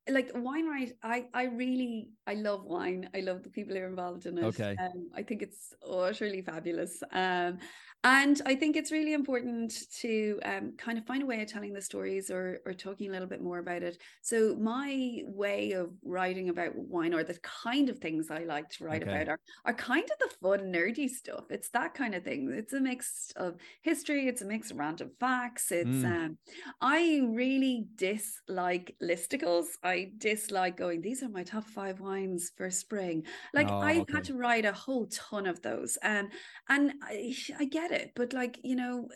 [0.08, 3.08] like wine right i i really i love wine.
[3.14, 4.44] I love the people who are involved in it.
[4.44, 4.76] Okay.
[4.80, 7.02] Um, i think it's utterly fabulous.
[7.12, 7.58] Um
[8.04, 11.72] and I think it's really important to um, kind of find a way of telling
[11.72, 13.96] the stories or, or talking a little bit more about it.
[14.20, 18.84] So, my way of writing about wine or the kind of things I like to
[18.84, 19.10] write okay.
[19.10, 21.44] about are, are kind of the fun, nerdy stuff.
[21.48, 22.52] It's that kind of thing.
[22.54, 25.72] It's a mix of history, it's a mix of random facts.
[25.72, 26.04] It's, mm.
[26.04, 26.38] um,
[26.82, 29.78] I really dislike listicles.
[29.82, 33.24] I dislike going, these are my top five wines for spring.
[33.54, 34.12] Like, oh, I okay.
[34.12, 35.96] had to write a whole ton of those.
[36.02, 36.28] Um,
[36.68, 39.08] and I, I get it but like you know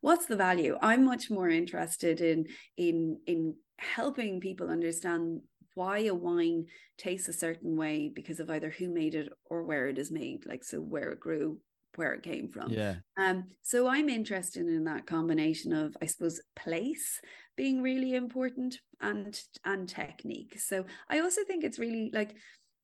[0.00, 0.76] what's the value?
[0.80, 2.46] I'm much more interested in
[2.76, 5.40] in in helping people understand
[5.74, 9.88] why a wine tastes a certain way because of either who made it or where
[9.88, 11.60] it is made like so where it grew
[11.96, 12.70] where it came from.
[12.70, 12.96] Yeah.
[13.16, 17.20] Um so i'm interested in that combination of i suppose place
[17.56, 20.58] being really important and and technique.
[20.58, 22.34] So i also think it's really like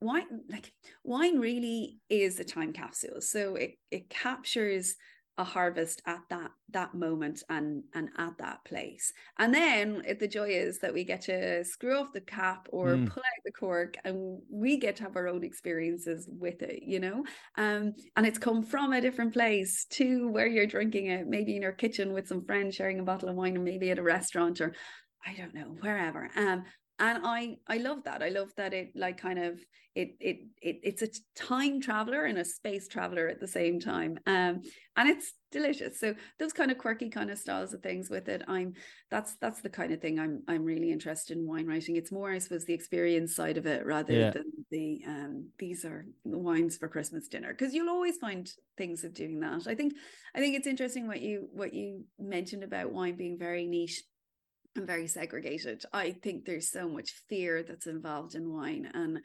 [0.03, 0.73] wine like
[1.05, 3.21] wine really is a time capsule.
[3.21, 4.97] So it it captures
[5.39, 9.13] a harvest at that that moment and and at that place.
[9.39, 13.09] And then the joy is that we get to screw off the cap or mm.
[13.09, 17.01] pull out the cork and we get to have our own experiences with it you
[17.01, 17.25] know?
[17.57, 21.63] Um and it's come from a different place to where you're drinking it maybe in
[21.63, 24.61] your kitchen with some friends sharing a bottle of wine or maybe at a restaurant
[24.61, 24.75] or
[25.27, 26.29] I don't know wherever.
[26.37, 26.65] Um
[26.99, 28.23] and i i love that.
[28.23, 29.61] I love that it like kind of
[29.95, 34.19] it it, it it's a time traveler and a space traveler at the same time.
[34.27, 34.63] Um
[34.97, 35.99] and it's delicious.
[36.01, 38.73] So those kind of quirky kind of styles of things with it i'm
[39.11, 41.97] that's that's the kind of thing i'm i'm really interested in wine writing.
[41.97, 44.31] It's more i suppose the experience side of it rather yeah.
[44.31, 47.53] than the um these are the wines for christmas dinner.
[47.53, 49.67] Because you'll always find things of doing that.
[49.67, 49.95] I think
[50.35, 54.03] i think it's interesting what you what you mentioned about wine being very niche
[54.77, 55.85] and very segregated.
[55.93, 58.91] I think there's so much fear that's involved in wine.
[58.93, 59.19] And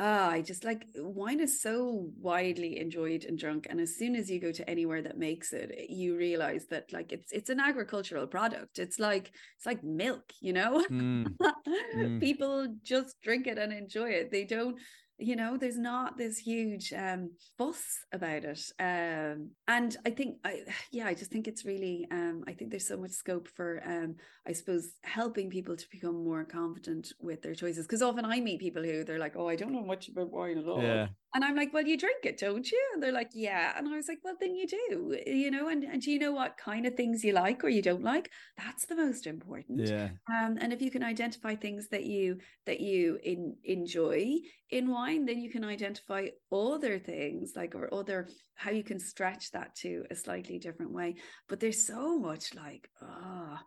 [0.00, 3.68] uh, I just like wine is so widely enjoyed and drunk.
[3.70, 7.12] And as soon as you go to anywhere that makes it, you realize that like
[7.12, 8.78] it's it's an agricultural product.
[8.78, 10.84] It's like it's like milk, you know?
[10.90, 11.26] Mm.
[11.96, 12.20] mm.
[12.20, 14.32] People just drink it and enjoy it.
[14.32, 14.76] They don't
[15.18, 20.60] you know there's not this huge um fuss about it um and i think i
[20.90, 24.16] yeah i just think it's really um i think there's so much scope for um
[24.46, 28.60] i suppose helping people to become more confident with their choices because often i meet
[28.60, 31.06] people who they're like oh i don't know much about wine at all yeah.
[31.34, 32.80] And i'm like well you drink it don't you?
[32.92, 33.72] And they're like yeah.
[33.76, 36.32] And i was like well then you do you know and, and do you know
[36.32, 38.30] what kind of things you like or you don't like?
[38.56, 39.86] That's the most important.
[39.86, 40.10] Yeah.
[40.28, 44.36] Um and if you can identify things that you that you in, enjoy
[44.70, 49.50] in wine then you can identify other things like or other how you can stretch
[49.52, 51.16] that to a slightly different way.
[51.48, 53.66] But there's so much like ah oh,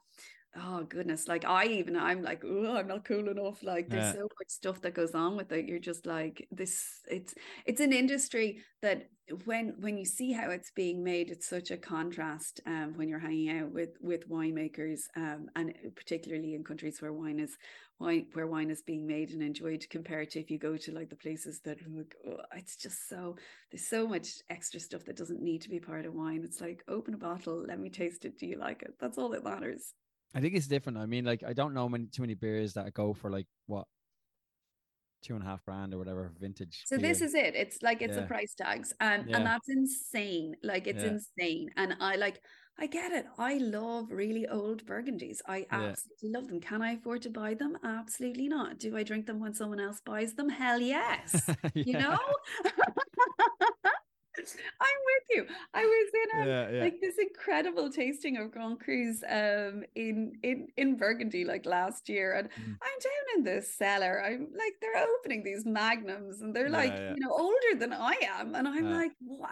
[0.55, 3.61] oh goodness like i even i'm like oh i'm not cool enough.
[3.63, 4.13] Like there's yeah.
[4.13, 7.33] so much stuff that goes on with it you're just like this it's
[7.65, 9.09] it's an industry that
[9.45, 13.19] when when you see how it's being made it's such a contrast um, when you're
[13.19, 17.57] hanging out with with winemakers um, and particularly in countries where wine is
[17.99, 21.09] wine where wine is being made and enjoyed compared to if you go to like
[21.09, 23.35] the places that look oh, it's just so
[23.71, 26.41] there's so much extra stuff that doesn't need to be part of wine.
[26.43, 28.39] It's like open a bottle let me taste it.
[28.39, 28.93] Do you like it?
[28.99, 29.93] That's all that matters
[30.35, 30.97] I think it's different.
[30.97, 33.85] I mean, like I don't know many too many beers that go for like what
[35.23, 36.83] two and a half grand or whatever vintage.
[36.85, 37.07] So beer.
[37.07, 37.55] this is it.
[37.55, 38.21] It's like it's yeah.
[38.21, 39.37] the price tags, and yeah.
[39.37, 40.55] and that's insane.
[40.63, 41.11] Like it's yeah.
[41.11, 42.39] insane, and I like
[42.79, 43.25] I get it.
[43.39, 45.39] I love really old burgundies.
[45.47, 46.61] I absolutely love them.
[46.61, 47.75] Can I afford to buy them?
[47.83, 48.77] Absolutely not.
[48.77, 50.49] Do I drink them when someone else buys them?
[50.49, 51.49] Hell yes.
[51.73, 52.19] you know.
[54.81, 55.55] I'm with you.
[55.73, 56.83] I was in a, yeah, yeah.
[56.83, 62.33] like this incredible tasting of Grand Crus um in in in Burgundy like last year,
[62.33, 62.77] and mm.
[62.81, 64.23] I'm down in this cellar.
[64.23, 68.15] I'm like they're opening these magnums, and they're like yeah, you know older than I
[68.37, 69.49] am, and I'm like, wow,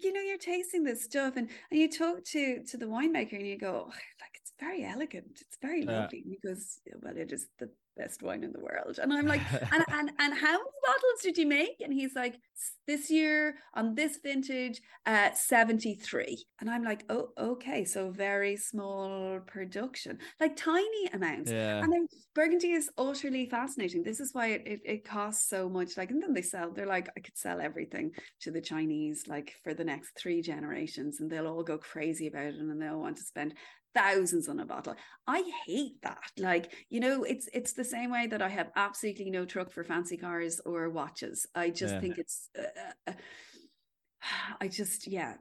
[0.00, 3.46] you know, you're tasting this stuff, and and you talk to to the winemaker, and
[3.46, 7.32] you go, oh, like it's very elegant, it's very lovely, and he goes, well, it
[7.32, 7.68] is the
[7.98, 8.98] best wine in the world.
[9.02, 9.42] And I'm like,
[9.72, 11.80] and, and and how many bottles did you make?
[11.80, 12.40] And he's like,
[12.86, 16.44] this year on this vintage, uh, 73.
[16.60, 17.84] And I'm like, oh, okay.
[17.84, 21.50] So very small production, like tiny amounts.
[21.50, 21.82] Yeah.
[21.82, 24.02] And then Burgundy is utterly fascinating.
[24.02, 25.96] This is why it, it, it costs so much.
[25.96, 29.54] Like, and then they sell, they're like, I could sell everything to the Chinese, like
[29.62, 33.18] for the next three generations, and they'll all go crazy about it and they'll want
[33.18, 33.54] to spend
[33.94, 34.94] thousands on a bottle.
[35.26, 36.30] I hate that.
[36.38, 39.84] Like, you know, it's it's the same way that I have absolutely no truck for
[39.84, 41.46] fancy cars or watches.
[41.54, 42.00] I just yeah.
[42.00, 43.12] think it's uh, uh,
[44.60, 45.34] I just yeah,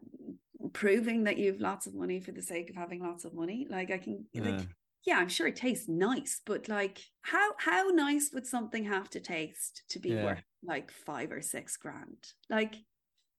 [0.73, 3.67] proving that you've lots of money for the sake of having lots of money.
[3.69, 4.41] Like I can yeah.
[4.43, 4.67] like
[5.05, 9.19] yeah, I'm sure it tastes nice, but like how how nice would something have to
[9.19, 10.23] taste to be yeah.
[10.23, 12.27] worth like 5 or 6 grand?
[12.49, 12.75] Like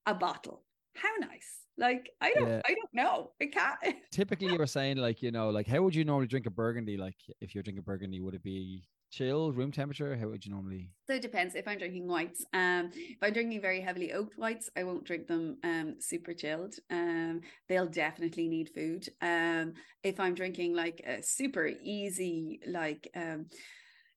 [0.07, 0.65] a bottle.
[1.01, 1.61] How nice?
[1.76, 2.61] Like I don't, yeah.
[2.66, 3.30] I don't know.
[3.40, 3.96] I can't.
[4.11, 6.96] Typically, you were saying like you know, like how would you normally drink a burgundy?
[6.96, 10.16] Like if you're drinking burgundy, would it be chill, room temperature?
[10.16, 10.90] How would you normally?
[11.07, 11.55] So it depends.
[11.55, 15.28] If I'm drinking whites, um, if I'm drinking very heavily oaked whites, I won't drink
[15.28, 16.74] them um super chilled.
[16.90, 19.09] Um, they'll definitely need food.
[19.22, 23.46] Um, if I'm drinking like a super easy, like um,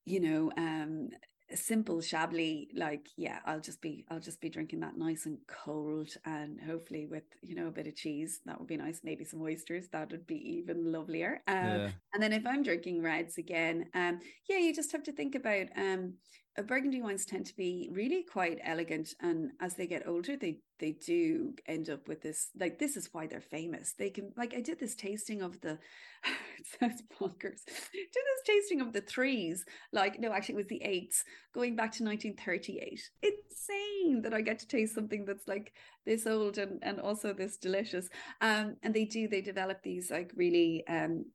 [0.05, 1.09] you know, um,
[1.55, 6.09] simple chablis like yeah i'll just be i'll just be drinking that nice and cold
[6.25, 9.41] and hopefully with you know a bit of cheese that would be nice maybe some
[9.41, 11.89] oysters that would be even lovelier um, yeah.
[12.13, 15.67] and then if i'm drinking reds again um yeah you just have to think about
[15.77, 16.13] um
[16.57, 20.91] burgundy wines tend to be really quite elegant and as they get older they they
[20.91, 23.93] do end up with this like this is why they're famous.
[23.97, 25.77] They can like i did this tasting of the
[26.79, 27.63] sounds bonkers.
[27.65, 31.23] Did this tasting of the threes like no actually it was the eights
[31.53, 35.71] going back to 1938 insane that i get to taste something that's like
[36.05, 38.09] this old and and also this delicious.
[38.41, 41.25] Um and they do they develop these like really um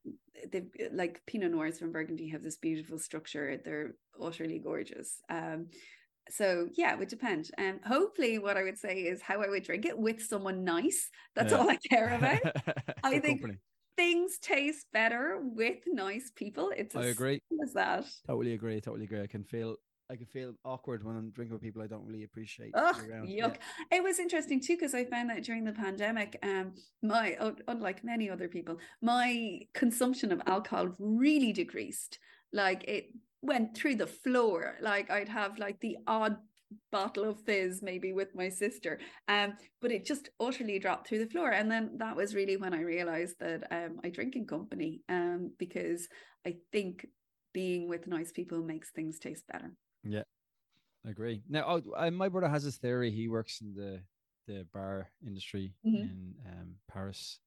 [0.53, 3.61] they like Pinot Noirs from Burgundy have this beautiful structure.
[3.64, 5.21] They're utterly gorgeous.
[5.29, 5.69] Um,
[6.31, 7.51] so yeah, it would depend.
[7.57, 10.64] And um, hopefully, what I would say is how I would drink it with someone
[10.64, 11.09] nice.
[11.35, 11.59] That's yeah.
[11.59, 12.57] all I care about.
[13.05, 13.59] I think company.
[13.97, 16.73] things taste better with nice people.
[16.77, 17.41] It's I agree.
[17.62, 18.07] As that.
[18.27, 18.81] Totally agree.
[18.81, 19.23] Totally agree.
[19.23, 19.77] I can feel
[20.11, 22.73] I can feel awkward when I'm drinking with people I don't really appreciate.
[22.75, 23.27] Oh, yuck.
[23.27, 23.53] Yeah.
[23.91, 27.37] It was interesting too because I found that during the pandemic, um, my
[27.67, 32.19] unlike many other people, my consumption of alcohol really decreased.
[32.53, 33.07] Like it
[33.47, 34.76] went through the floor.
[34.80, 36.36] Like I'd have like the odd
[36.90, 41.30] bottle of fizz maybe with my sister um but it just utterly dropped through the
[41.30, 45.01] floor and then that was really when i realized that um i drink in company
[45.09, 46.09] um because
[46.44, 47.07] i think
[47.55, 49.76] being with nice people makes things taste better
[50.09, 50.22] yeah,
[51.07, 51.42] I agree.
[51.49, 53.11] Now, oh, my brother has this theory.
[53.11, 54.01] He works in the
[54.47, 55.97] the bar industry mm-hmm.
[55.97, 57.40] in um, Paris.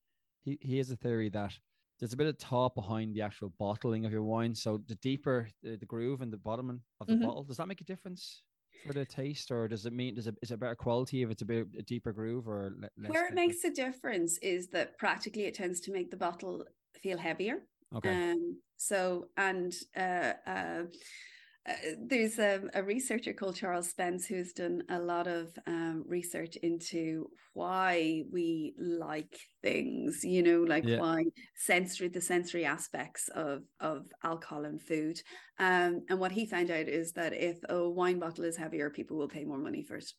[0.44, 1.54] He he has a theory that
[2.00, 4.56] there's a bit of thought behind the actual bottling of your wine.
[4.56, 7.26] So the deeper the, the groove and the bottom of the mm-hmm.
[7.26, 8.44] bottle, does that make a difference
[8.86, 11.42] for the taste, or does it mean does it is it better quality if it's
[11.42, 15.46] a bit a deeper groove or le- where it makes a difference is that practically
[15.46, 16.66] it tends to make the bottle
[17.02, 17.64] feel heavier.
[17.96, 18.32] Okay.
[18.32, 18.58] Um.
[18.78, 20.84] So and uh uh
[21.68, 26.56] uh, there's a, a, researcher called Charles Spence who's done a lot of um, research
[26.58, 31.00] into why we like things, you know, like yeah.
[31.00, 35.20] why sensory, the sensory aspects of of alcohol and food.
[35.60, 39.18] Um, and what he found out is that if a wine bottle is heavier, people
[39.18, 40.10] will pay more money for it.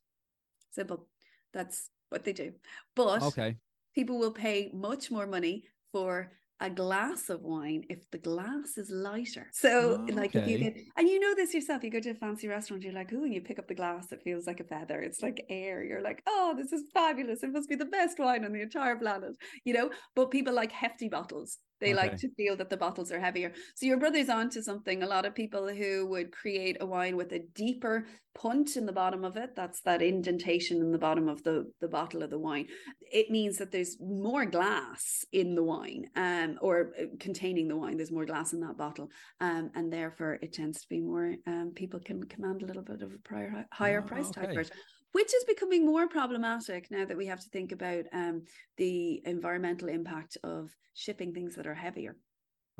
[0.72, 1.08] Simple.
[1.54, 2.52] That's what they do.
[2.94, 3.56] But okay.
[3.94, 8.90] people will pay much more money for a glass of wine if the glass is
[8.90, 9.48] lighter.
[9.52, 12.14] So, Oh, like, if you get, and you know this yourself, you go to a
[12.14, 14.64] fancy restaurant, you're like, oh, and you pick up the glass, it feels like a
[14.64, 15.00] feather.
[15.00, 15.82] It's like air.
[15.84, 17.42] You're like, oh, this is fabulous.
[17.42, 19.90] It must be the best wine on the entire planet, you know?
[20.14, 21.58] But people like hefty bottles.
[21.80, 23.52] They like to feel that the bottles are heavier.
[23.74, 25.02] So your brother's onto something.
[25.02, 28.92] A lot of people who would create a wine with a deeper punt in the
[28.92, 32.38] bottom of it, that's that indentation in the bottom of the, the bottle of the
[32.38, 32.66] wine.
[33.12, 37.96] It means that there's more glass in the wine, um, or uh, containing the wine.
[37.96, 39.08] There's more glass in that bottle,
[39.40, 41.34] um, and therefore it tends to be more.
[41.46, 44.54] Um, people can command a little bit of a prior, higher Oh, price tag okay.
[44.54, 44.70] for it
[45.12, 48.42] which is becoming more problematic now that we have to think about um,
[48.76, 52.16] the environmental impact of shipping things that are heavier.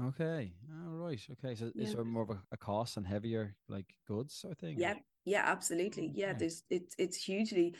[0.06, 0.52] Okay.
[0.86, 1.20] All right.
[1.32, 1.54] Okay.
[1.54, 1.96] So is Yeah.
[1.96, 4.76] there more of a, a cost and heavier like goods sort of thing?
[4.78, 6.12] Yeah, yeah, absolutely.
[6.14, 6.38] Yeah, Okay.
[6.38, 7.74] there's it's it's hugely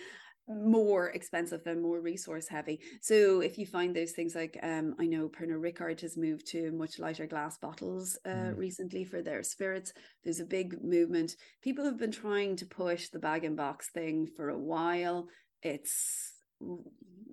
[0.51, 2.80] more expensive and more resource heavy.
[3.01, 6.72] So if you find those things like um I know Pernod Ricard has moved to
[6.72, 8.57] much lighter glass bottles uh Mm.
[8.57, 9.92] recently for their spirits.
[10.24, 11.36] There's a big movement.
[11.62, 15.28] People have been trying to push the bag and box thing for a while.
[15.62, 16.32] It's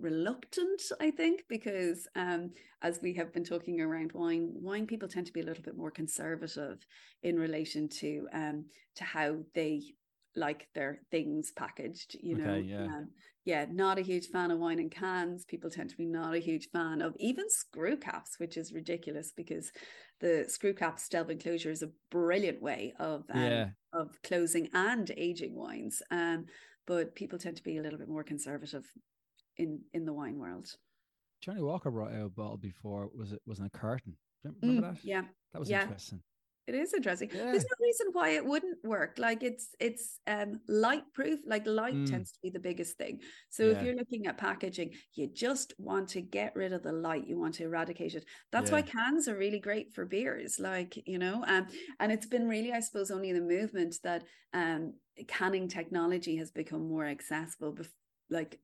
[0.00, 2.50] reluctant i think because um
[2.82, 5.76] as we have been talking around wine wine people tend to be a little bit
[5.76, 6.78] more conservative
[7.22, 8.64] in relation to um
[8.94, 9.82] to how they
[10.38, 12.84] like their things packaged you know Okay, yeah.
[12.86, 13.08] um,
[13.44, 16.38] yeah not a huge fan of wine in cans people tend to be not a
[16.38, 19.70] huge fan of even screw caps which is ridiculous because
[20.20, 23.68] the screw cap Stelvin closure is a brilliant way of um, Yeah.
[23.92, 26.46] of closing and aging wines um
[26.86, 28.84] but people tend to be a little bit more conservative
[29.56, 30.68] in in the wine world
[31.40, 33.08] Johnnie Walker brought out a bottle before.
[33.16, 34.16] Was it was in a carton?
[34.42, 35.00] Remember Mm, that?
[35.04, 35.22] yeah
[35.52, 35.82] That was yeah.
[35.82, 36.20] interesting.
[36.68, 37.30] It is interesting.
[37.32, 37.44] Yeah.
[37.52, 39.12] There's no reason why it wouldn't work.
[39.18, 41.40] Like it's it's um light proof.
[41.46, 42.10] Like light Mm.
[42.10, 43.20] tends to be the biggest thing.
[43.48, 43.72] So Yeah.
[43.72, 47.26] if you're looking at packaging, you just want to get rid of the light.
[47.26, 48.24] You want to eradicate it.
[48.52, 50.58] That's why cans are really great for beers.
[50.58, 51.66] Like you know, um,
[52.00, 54.92] and it's been really, I suppose, only the movement that um
[55.26, 57.72] canning technology has become more accessible.
[57.74, 57.88] Bef-
[58.30, 58.60] like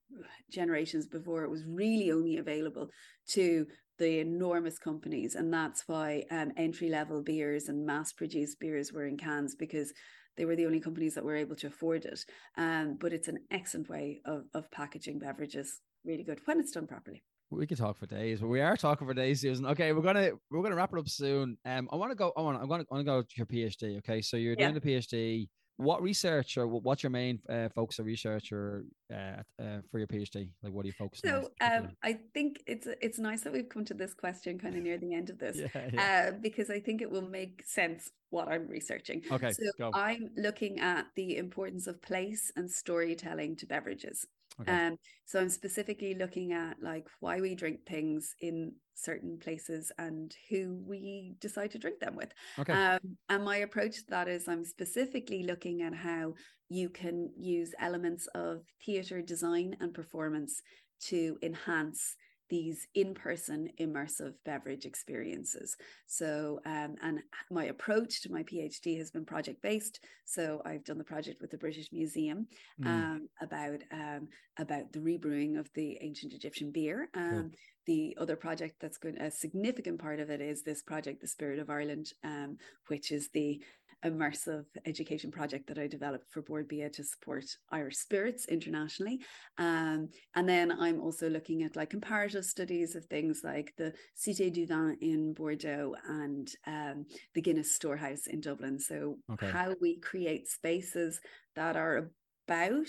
[0.50, 2.90] generations before, it was really only available
[3.28, 3.66] to
[3.98, 9.06] the enormous companies and that's why um, entry level beers and mass produced beers were
[9.06, 9.92] in cans because
[10.36, 12.20] they were the only companies that were able to afford it
[12.58, 16.86] um, but it's an excellent way of, of packaging beverages really good when it's done
[16.86, 19.64] properly We could talk for days, but we are talking for days, Susan.
[19.66, 21.56] Okay, we're gonna we're gonna wrap it up soon.
[21.64, 22.32] Um, I want to go.
[22.36, 22.56] I want.
[22.60, 22.84] I'm gonna.
[22.90, 23.98] I want to go to your PhD.
[23.98, 24.70] Okay, so you're Yeah.
[24.72, 25.48] doing the PhD.
[25.76, 30.06] What research or what's your main uh, focus of research or uh, uh, for your
[30.06, 30.50] PhD?
[30.62, 31.42] Like, what are you focusing on?
[31.42, 34.82] so um, i think it's it's nice that we've come to this question kind of
[34.82, 36.28] near the end of this yeah, yeah.
[36.28, 39.22] uh, because I think it will make sense what I'm researching.
[39.30, 39.90] Okay, so go.
[39.94, 44.26] I'm looking at the importance of place and storytelling to beverages.
[44.60, 44.72] Okay.
[44.72, 50.34] Um, so I'm specifically looking at like why we drink things in certain places and
[50.48, 52.32] who we decide to drink them with.
[52.58, 52.72] okay.
[52.72, 56.34] Um, and my approach to that is I'm specifically looking at how
[56.68, 60.62] you can use elements of theatre design and performance
[61.08, 62.16] to enhance
[62.48, 65.76] these in-person immersive beverage experiences.
[66.06, 67.20] So um, and
[67.50, 71.50] my approach to my phd has been project based so i've done the project with
[71.50, 72.46] the british museum
[72.80, 74.28] Mm, um, about um,
[74.58, 77.08] about the rebrewing of the ancient Egyptian beer.
[77.14, 77.52] Um,
[77.86, 81.58] The other project that's going a significant part of it is this project, the Spirit
[81.58, 82.56] of Ireland, um,
[82.88, 83.62] which is the
[84.04, 89.20] immersive education project that I developed for Bord Bia to support Irish spirits internationally.
[89.58, 94.52] Um, and then I'm also looking at like comparative studies of things like the Cité
[94.52, 98.78] du Vin in Bordeaux and um, the Guinness Storehouse in Dublin.
[98.78, 99.48] So Okay.
[99.50, 101.20] how we create spaces
[101.56, 102.10] that are
[102.46, 102.86] about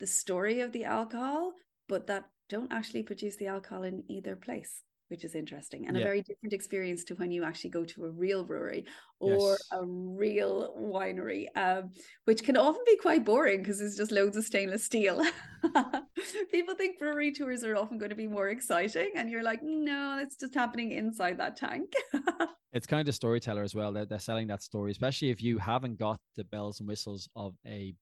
[0.00, 1.52] the story of the alcohol,
[1.88, 4.82] but that don't actually produce the alcohol in either place,
[5.14, 6.02] which is interesting and Yeah.
[6.02, 8.84] a very different experience to when you actually go to a real brewery
[9.20, 9.68] or Yes.
[9.70, 11.92] a real winery, um,
[12.24, 15.24] which can often be quite boring because it's just loads of stainless steel.
[16.50, 20.18] People think brewery tours are often going to be more exciting, and you're like, no,
[20.20, 21.92] it's just happening inside that tank.
[22.72, 23.92] it's kind of storyteller as well.
[23.92, 27.54] They're, they're selling that story, especially if you haven't got the bells and whistles of
[27.64, 27.94] a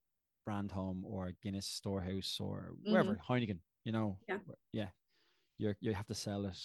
[0.47, 3.59] brand home or a Guinness storehouse or wherever Heineken.
[3.85, 4.39] You know, Yeah.
[4.73, 4.89] yeah,
[5.59, 6.57] you you have to sell it.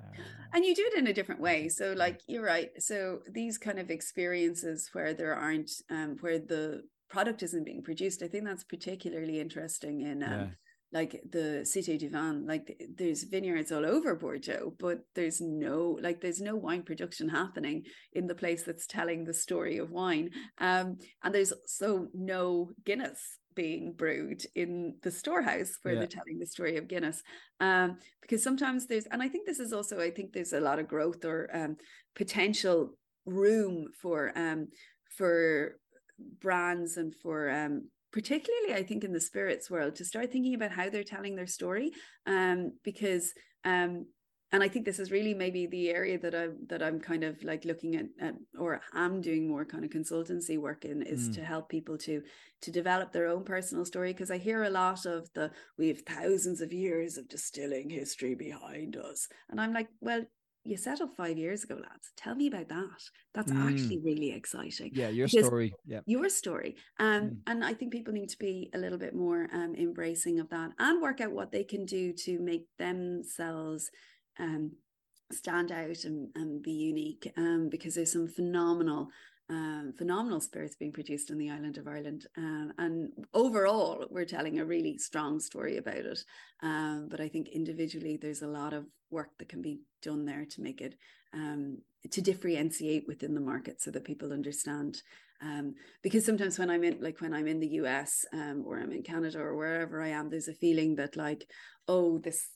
[0.00, 0.22] Uh,
[0.52, 1.68] and you do it in a different way.
[1.68, 2.70] so like you're right.
[2.78, 8.22] So these kind of experiences where there aren't um where the product isn't being produced
[8.24, 10.46] i think that's particularly interesting in um yeah,
[10.94, 16.20] like the Cité du Vin, like there's vineyards all over Bordeaux, but there's no like
[16.20, 17.82] there's no wine production happening
[18.12, 20.30] in the place that's telling the story of wine.
[20.58, 26.00] Um, and there's so no Guinness being brewed in the storehouse where yeah.
[26.00, 27.22] they're telling the story of Guinness.
[27.60, 30.78] Um, because sometimes there's, and I think this is also, I think there's a lot
[30.78, 31.76] of growth or um,
[32.14, 32.96] potential
[33.26, 34.68] room for um,
[35.16, 35.76] for
[36.40, 40.70] brands and for um, particularly I think in the spirits world to start thinking about
[40.70, 41.92] how they're telling their story
[42.26, 43.32] um, because
[43.64, 44.06] um,
[44.54, 47.42] and I think this is really maybe the area that I'm that I'm kind of
[47.42, 51.34] like looking at, at or am doing more kind of consultancy work in is mm.
[51.34, 52.22] to help people to
[52.62, 56.02] to develop their own personal story because I hear a lot of the we have
[56.02, 60.24] thousands of years of distilling history behind us and I'm like well
[60.64, 62.12] you set up five years ago, lads.
[62.16, 63.02] Tell me about that.
[63.34, 63.70] That's mm.
[63.70, 64.92] actually really exciting.
[64.94, 65.74] Yeah, your story.
[65.86, 66.76] Yeah, your story.
[66.98, 67.36] Um, mm.
[67.46, 70.70] and I think people need to be a little bit more um embracing of that
[70.78, 73.90] and work out what they can do to make themselves
[74.38, 74.72] um
[75.32, 77.32] stand out and, and be unique.
[77.36, 79.08] Um, because there's some phenomenal
[79.50, 82.26] um, phenomenal spirits being produced on the island of Ireland.
[82.38, 86.24] Um, and overall, we're telling a really strong story about it.
[86.62, 90.46] Um, but I think individually, there's a lot of work that can be done there
[90.46, 90.94] to make it
[91.34, 91.76] um,
[92.10, 95.02] to differentiate within the market so that people understand.
[95.42, 99.02] Um, because sometimes when I'm in, like when I'm in the US or I'm in
[99.02, 101.46] Canada or wherever I am, there's a feeling that like,
[101.86, 102.46] oh, this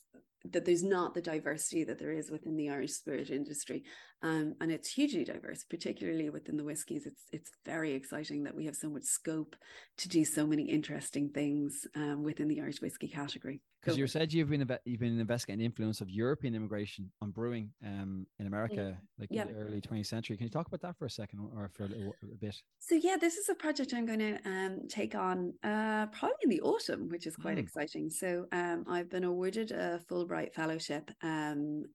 [0.45, 3.83] that there's not the diversity that there is within the Irish spirit industry.
[4.21, 7.05] Um, and it's hugely diverse, particularly within the whiskies.
[7.05, 9.55] It's it's very exciting that we have so much scope
[9.97, 13.61] to do so many interesting things um, within the Irish whiskey category.
[13.81, 17.71] Because you said you've been you've been investigating the influence of European immigration on brewing
[17.85, 19.43] um, in America, like yeah.
[19.43, 20.35] in the early 20th century.
[20.35, 22.55] Can you talk about that for a second or for a, little, a bit?
[22.79, 26.49] So yeah, this is a project I'm going to um, take on uh, probably in
[26.49, 27.61] the autumn, which is quite mm.
[27.61, 28.09] exciting.
[28.09, 31.85] So um, I've been awarded a Fulbright fellowship um,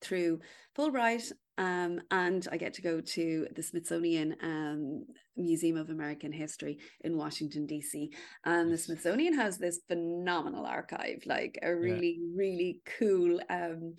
[0.00, 0.40] through
[0.76, 6.78] Fulbright, um, and I get to go to the Smithsonian um, Museum of American History
[7.02, 8.10] in Washington, D.C.
[8.44, 12.36] And the Smithsonian has this phenomenal archive, like a really, yeah.
[12.36, 13.94] really cool um,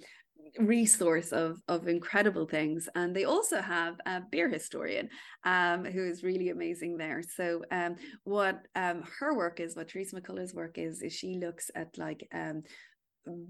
[0.60, 5.10] resource of of incredible things and they also have a beer historian
[5.44, 10.20] um, who is really amazing there so um, what um, her work is what Theresa
[10.20, 12.64] McCulla's work is is she looks at like um,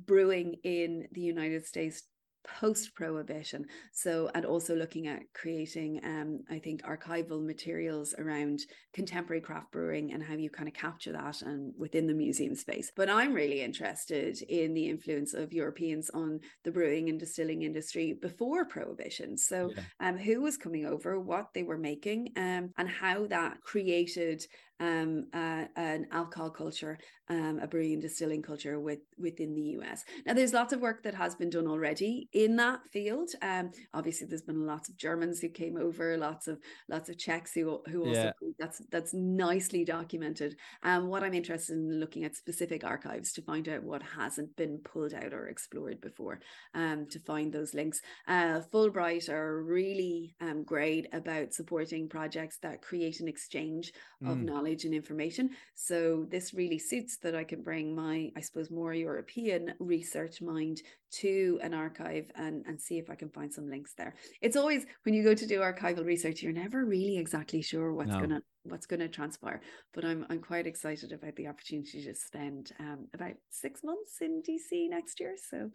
[0.06, 2.04] brewing in the United States
[2.60, 8.62] post prohibition so and also looking at creating um i think archival materials around
[8.94, 12.92] contemporary craft brewing and how you kind of capture that and within the museum space.
[12.96, 18.14] But i'm really interested in the influence of europeans on the brewing and distilling industry
[18.14, 19.38] before prohibition.
[19.38, 20.08] So yeah.
[20.08, 24.46] um who was coming over what they were making um and how that created
[24.80, 26.98] um, uh, an alcohol culture,
[27.30, 30.04] um, a brewing and distilling culture with, within the US.
[30.26, 33.30] Now, there's lots of work that has been done already in that field.
[33.42, 36.60] Um, obviously, there's been lots of Germans who came over, lots of
[36.90, 38.32] lots of Czechs who who also yeah.
[38.60, 40.56] that's that's nicely documented.
[40.84, 44.80] Um, what I'm interested in looking at specific archives to find out what hasn't been
[44.80, 46.40] pulled out or explored before,
[46.74, 48.02] um, to find those links.
[48.28, 53.92] Uh, Fulbright are really um, great about supporting projects that create an exchange
[54.26, 54.46] of mm.
[54.46, 55.50] knowledge knowledge and information.
[55.76, 60.82] So this really suits that I can bring my, I suppose, more European research mind
[61.10, 64.16] to an archive and, and see if I can find some links there.
[64.42, 68.12] It's always when you go to do archival research, you're never really exactly sure what's
[68.12, 68.20] no.
[68.20, 69.62] gonna what's gonna transpire.
[69.94, 74.42] But I'm I'm quite excited about the opportunity to spend um, about six months in
[74.48, 75.36] DC next year.
[75.50, 75.70] So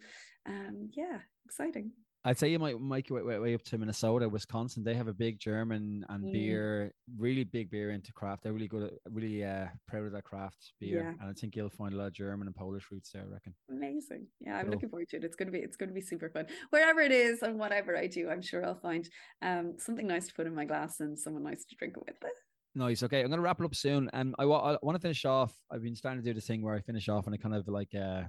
[0.47, 1.91] um, yeah, exciting.
[2.25, 4.83] I'd say you might make your way, way, up to Minnesota, Wisconsin.
[4.83, 6.31] They have a big German and mm.
[6.31, 8.43] beer, really big beer into craft.
[8.43, 11.21] They're really good, at, really uh, proud of that craft beer, yeah.
[11.21, 13.23] and I think you'll find a lot of German and Polish roots there.
[13.23, 13.53] I reckon.
[13.69, 14.27] Amazing.
[14.39, 14.73] Yeah, I'm cool.
[14.73, 15.25] looking forward to it.
[15.25, 16.45] It's gonna be it's gonna be super fun.
[16.69, 19.07] Wherever it is and whatever I do, I'm sure I'll find
[19.41, 22.31] um, something nice to put in my glass and someone nice to drink it with.
[22.75, 23.03] Nice.
[23.03, 25.53] Okay, I'm gonna wrap it up soon, and I, I want to finish off.
[25.69, 27.67] I've been starting to do this thing where I finish off and I kind of
[27.67, 28.23] like uh,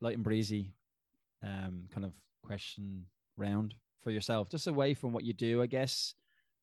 [0.00, 0.74] light and breezy,
[1.44, 2.12] um, kind of
[2.42, 6.14] question round for yourself, just away from what you do, I guess.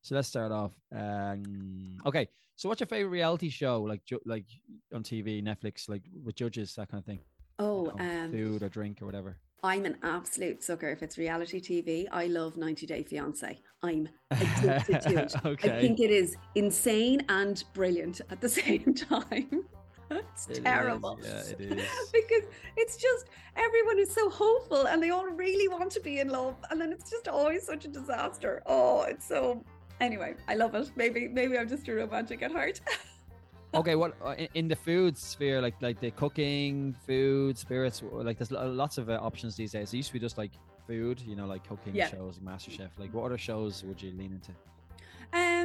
[0.02, 0.72] So let's start off.
[0.96, 4.46] Um, okay, so what's your favorite reality show, like ju- like
[4.94, 7.20] on TV, Netflix, like with judges, that kind of thing?
[7.58, 9.38] Oh, know, um, food or drink or whatever.
[9.62, 12.08] I'm an absolute sucker if it's reality TV.
[12.12, 13.60] I love 90 Day Fiance.
[13.84, 15.34] I'm addicted to it.
[15.46, 15.78] okay.
[15.78, 19.66] I think it is insane and brilliant at the same time.
[20.34, 21.18] it's it terrible.
[21.22, 21.56] Is.
[21.60, 22.10] Yeah, it is.
[22.12, 22.44] because
[22.78, 26.56] it's just everyone is so hopeful and they all really want to be in love,
[26.70, 28.62] and then it's just always such a disaster.
[28.66, 29.64] Oh, it's so.
[30.02, 30.92] Anyway, I love it.
[30.96, 32.80] Maybe maybe I'm just a romantic at heart.
[33.74, 38.52] okay, what uh, in the food sphere, like like the cooking, food, spirits, like there's
[38.52, 39.94] lots of uh, options these days.
[39.94, 40.52] It used to be just like
[40.90, 42.10] food, you know, like cooking yeah.
[42.10, 42.90] shows, like MasterChef.
[42.98, 44.52] Like, what other shows would you lean into?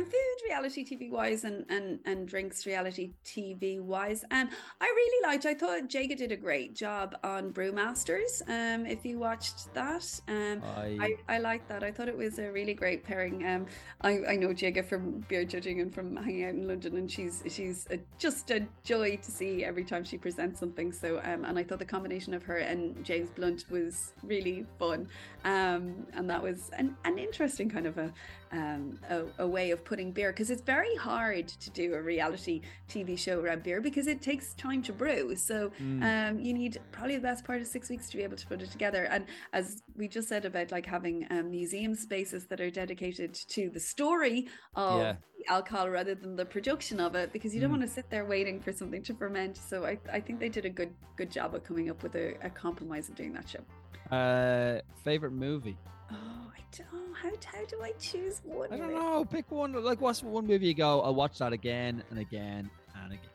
[0.05, 4.24] Um, food reality TV wise and and and drinks reality TV wise.
[4.31, 4.48] Um,
[4.81, 5.47] I really liked.
[5.47, 8.43] I thought Jaega did a great job on Brewmasters.
[8.48, 11.82] Um, if you watched that, um, I I, I liked that.
[11.82, 13.47] I thought it was a really great pairing.
[13.47, 13.66] Um,
[14.01, 17.43] I I know Jaega from beer judging and from hanging out in London, and she's
[17.48, 20.93] she's a, just a joy to see every time she presents something.
[20.93, 25.09] So um, and I thought the combination of her and James Blunt was really fun.
[25.44, 28.12] Um, and that was an an interesting kind of a
[28.55, 32.60] um, a, a, way of putting beer because it's very hard to do a reality
[32.89, 35.35] TV show around beer because it takes time to brew.
[35.35, 36.02] So mm.
[36.02, 38.62] um, you need probably the best part of six weeks to be able to put
[38.62, 39.05] it together.
[39.05, 43.70] And as we just said about like having um, museum spaces that are dedicated to
[43.70, 45.16] the story of yeah.
[45.48, 47.78] alcohol rather than the production of it, because you don't mm.
[47.78, 49.56] want to sit there waiting for something to ferment.
[49.56, 52.36] So I, I think they did a good good job of coming up with a,
[52.43, 54.14] a compromise of doing that show.
[54.14, 55.76] Uh, favorite movie.
[56.15, 57.15] Oh, I don't.
[57.15, 58.73] How, how do I choose one?
[58.73, 59.24] I don't know.
[59.24, 59.73] Pick one.
[59.82, 61.01] Like, what's one movie you go?
[61.03, 62.70] I'll watch that again and again
[63.03, 63.31] and again.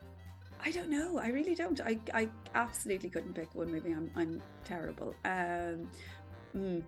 [0.64, 1.18] I don't know.
[1.18, 1.80] I really don't.
[1.80, 3.92] I, I absolutely couldn't pick one movie.
[3.92, 5.14] I'm I'm terrible.
[5.24, 5.88] Um,
[6.56, 6.82] mm,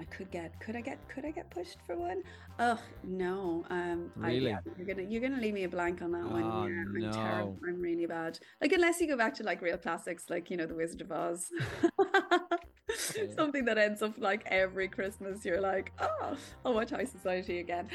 [0.00, 0.58] I could get.
[0.60, 0.98] Could I get?
[1.08, 2.22] Could I get pushed for one?
[2.58, 3.64] Oh no.
[3.70, 4.52] Um, really?
[4.52, 6.42] I, yeah, you're gonna you're gonna leave me a blank on that oh, one.
[6.42, 7.12] Yeah, I'm no.
[7.12, 7.56] terrible.
[7.66, 8.38] I'm really bad.
[8.60, 11.12] Like unless you go back to like real classics, like you know, The Wizard of
[11.12, 11.50] Oz.
[13.36, 17.88] Something that ends up like every Christmas, you're like, oh, I'll watch High Society again.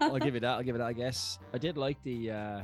[0.00, 0.52] I'll give it that.
[0.52, 0.86] I'll give it that.
[0.86, 2.30] I guess I did like the.
[2.30, 2.62] uh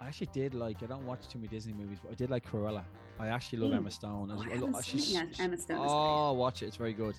[0.00, 0.82] I actually did like.
[0.82, 2.84] I don't watch too many Disney movies, but I did like Cruella.
[3.18, 3.76] I actually love mm.
[3.76, 4.32] Emma Stone.
[4.34, 5.86] Oh, I, I, she's, Emma Stone.
[5.88, 6.66] Oh, watch it.
[6.66, 7.14] It's very good.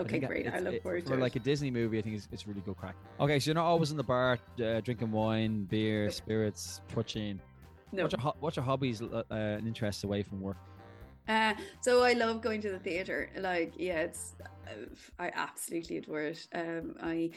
[0.00, 0.46] Okay, great.
[0.46, 1.20] I look forward to it.
[1.20, 2.94] like a Disney movie, I think it's, it's really good crack.
[3.18, 7.38] Okay, so you're not always in the bar uh, drinking wine, beer, spirits, poitín.
[7.90, 8.02] No.
[8.02, 10.56] What's your, what's your hobbies uh, and interests away from work?
[11.26, 13.30] Uh, so I love going to the theater.
[13.38, 14.34] Like, yeah, it's
[14.66, 14.86] uh,
[15.18, 16.46] I absolutely adore it.
[16.54, 17.30] Um, I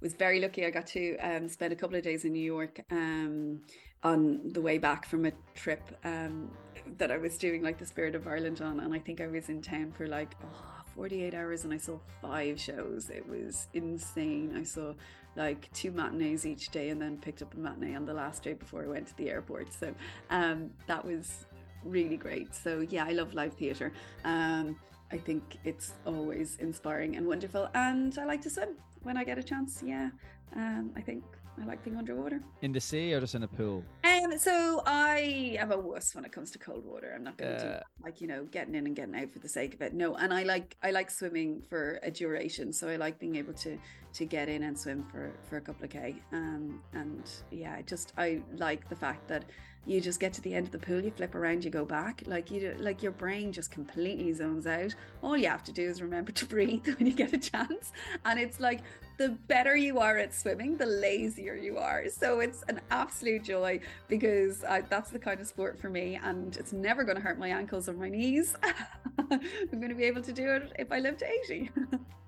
[0.00, 0.66] was very lucky.
[0.66, 3.60] I got to um, spend a couple of days in New York um,
[4.02, 6.50] on the way back from a trip um,
[6.98, 9.48] that I was doing, like the Spirit of Ireland on, and I think I was
[9.48, 13.10] in town for like oh, 48 hours, and I saw five shows.
[13.10, 14.54] It was insane.
[14.56, 14.94] I saw
[15.36, 18.54] like two matinees each day, and then picked up a matinee on the last day
[18.54, 19.72] before I went to the airport.
[19.72, 19.94] So
[20.30, 21.46] um, that was
[21.84, 22.54] really great.
[22.54, 23.92] So yeah, I love live theatre.
[24.24, 24.76] Um,
[25.10, 29.38] I think it's always inspiring and wonderful, and I like to swim when I get
[29.38, 29.82] a chance.
[29.84, 30.10] Yeah,
[30.54, 31.24] um, I think
[31.60, 32.40] I like being underwater.
[32.62, 33.84] In the sea or just in a pool?
[34.04, 37.12] Um, so I am a wuss when it comes to cold water.
[37.14, 39.74] I'm not going to like you know getting in and getting out for the sake
[39.74, 39.94] of it.
[39.94, 42.72] No, and I like I like swimming for a duration.
[42.72, 43.78] So I like being able to
[44.14, 46.16] to get in and swim for for a couple of k.
[46.32, 49.44] Um, and yeah, just I like the fact that
[49.86, 52.22] you just get to the end of the pool, you flip around, you go back.
[52.26, 54.94] Like you, like your brain just completely zones out.
[55.22, 57.92] All you have to do is remember to breathe when you get a chance.
[58.24, 58.82] And it's like
[59.18, 62.08] the better you are at swimming, the lazier you are.
[62.08, 66.56] So it's an absolute joy because I, that's the kind of sport for me, and
[66.56, 68.54] it's never going to hurt my ankles or my knees.
[69.18, 69.40] I'm
[69.72, 71.70] going to be able to do it if I live to eighty.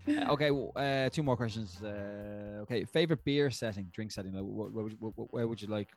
[0.08, 1.80] uh, okay, uh, two more questions.
[1.82, 4.32] Uh, okay, favorite beer setting, drink setting.
[4.32, 5.88] Like, where, where, where would you like?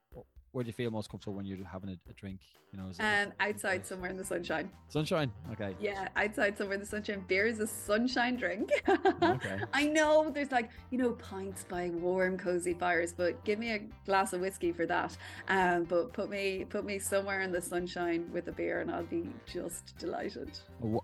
[0.54, 2.40] Where do you feel most comfortable when you're having a, a drink?
[2.72, 4.70] You know, um, outside somewhere in the sunshine.
[4.88, 5.76] Sunshine, okay.
[5.80, 7.24] Yeah, outside somewhere in the sunshine.
[7.28, 8.72] Beer is a sunshine drink.
[8.88, 9.60] okay.
[9.74, 13.80] I know there's like you know pints by warm, cozy fires, but give me a
[14.06, 15.18] glass of whiskey for that.
[15.50, 19.04] Um, but put me put me somewhere in the sunshine with a beer, and I'll
[19.04, 20.58] be just delighted.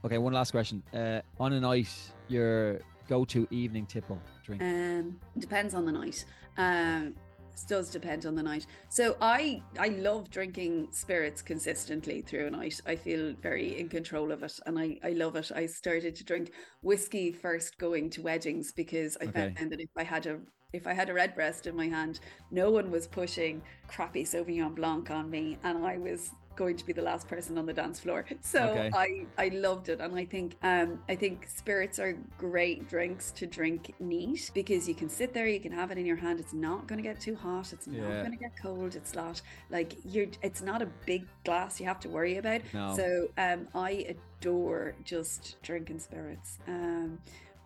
[0.06, 0.84] Okay, one last question.
[0.94, 1.90] Uh, on a night,
[2.28, 4.62] your go-to evening tipple drink?
[4.62, 6.24] Um, depends on the night.
[6.58, 7.16] Um,
[7.64, 8.66] does depend on the night.
[8.90, 12.80] So I I love drinking spirits consistently through a night.
[12.86, 15.52] I feel very in control of it and I, I love it.
[15.54, 19.54] I started to drink whiskey first going to weddings because I okay.
[19.58, 20.40] found that if I had a
[20.72, 22.20] if I had a Redbreast in my hand,
[22.52, 26.94] no one was pushing crappy Sauvignon Blanc on me and I was going to be
[27.02, 28.20] the last person on the dance floor.
[28.42, 28.92] So okay.
[29.06, 29.08] I
[29.46, 33.82] I loved it, and I think um I think spirits are great drinks to drink
[34.00, 36.40] neat because you can sit there, you can have it in your hand.
[36.44, 37.68] It's not going to get too hot.
[37.76, 38.92] It's not going to get cold.
[38.96, 39.42] It's not
[39.78, 40.28] like you're.
[40.48, 42.62] It's not a big glass you have to worry about.
[42.74, 42.86] No.
[43.00, 43.06] So
[43.46, 46.50] um I adore just drinking spirits.
[46.68, 47.20] Um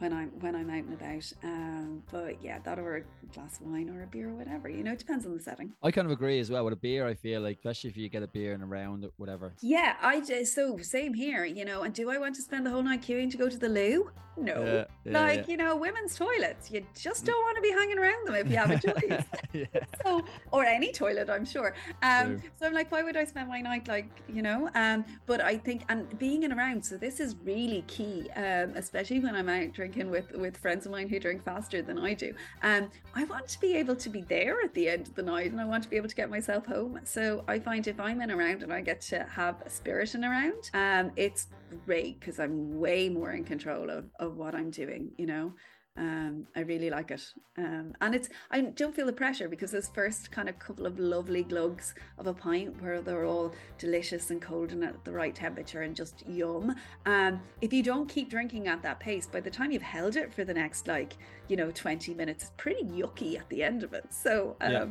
[0.04, 1.34] when I'm when I'm out and about.
[1.44, 3.02] Um, but yeah, that or a
[3.34, 4.68] glass of wine or a beer or whatever.
[4.68, 5.72] You know, it depends on the setting.
[5.82, 7.08] I kind of agree as well with a beer.
[7.08, 9.54] I feel like, especially if you get a beer in a round or whatever.
[9.62, 11.46] Yeah, I just so same here.
[11.46, 13.58] You know, and do I want to spend the whole night queuing to go to
[13.58, 14.12] the loo?
[14.36, 15.52] No, Yeah, yeah, like yeah.
[15.52, 16.72] you know, women's toilets.
[16.72, 19.68] You just don't want to be hanging around them if you have a choice.
[20.04, 22.42] so or any toilet i'm sure um True.
[22.60, 25.56] so i'm like why would i spend my night like you know um but i
[25.56, 29.72] think and being in around so this is really key um especially when i'm out
[29.74, 32.34] drinking with with friends of mine who drink faster than i do.
[32.62, 35.52] Um i want to be able to be there at the end of the night
[35.52, 37.00] and i want to be able to get myself home.
[37.04, 40.24] So i find if i'm in around and i get to have a spirit in
[40.24, 41.48] around um it's
[41.86, 45.54] great because i'm way more in control of of what i'm doing you know
[45.96, 47.24] um i really like it.
[47.58, 50.98] Um and it's i don't feel the pressure because those first kind of couple of
[50.98, 55.36] lovely glugs of a pint where they're all delicious and cold and at the right
[55.36, 56.76] temperature and just yum.
[57.06, 60.34] Um if you don't keep drinking at that pace by the time you've held it
[60.34, 61.14] for the next like
[61.48, 64.06] you know 20 minutes it's pretty yucky at the end of it.
[64.12, 64.86] So um Yeah.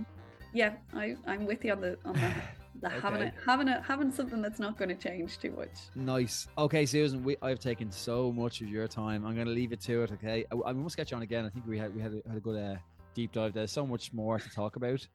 [0.54, 2.32] yeah, I, I'm with you on the on the
[2.90, 3.32] having Okay.
[3.36, 5.70] a, having a having something that's not going to change too much.
[5.94, 6.48] Nice.
[6.58, 9.24] Okay, Susan, we I've taken so much of your time.
[9.26, 10.12] I'm going to leave it to it.
[10.12, 11.44] Okay, I, I must get you on again.
[11.44, 12.76] I think we had we had a, had a good uh,
[13.14, 13.52] deep dive.
[13.52, 15.06] There's so much more to talk about.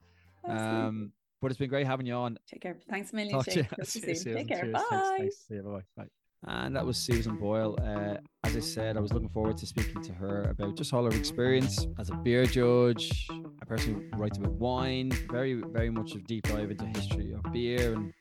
[0.48, 1.11] Um,
[1.41, 2.38] but it's been great having you on.
[2.49, 2.77] Take care.
[2.89, 3.61] Thanks a million, Talk to you.
[3.64, 3.69] Jake.
[3.69, 4.35] Talk to See you you, soon.
[4.35, 4.65] Take care.
[4.72, 4.84] Bye.
[4.89, 5.35] Thanks, thanks.
[5.48, 5.61] See you.
[5.64, 6.03] Bye.
[6.03, 6.10] Bye.
[6.45, 7.77] And that was Susan Boyle.
[7.81, 11.03] Uh, as I said, I was looking forward to speaking to her about just all
[11.03, 13.27] her experience as a beer judge,
[13.61, 17.51] a person who writes about wine, very, very much a deep dive into history of
[17.51, 18.14] beer and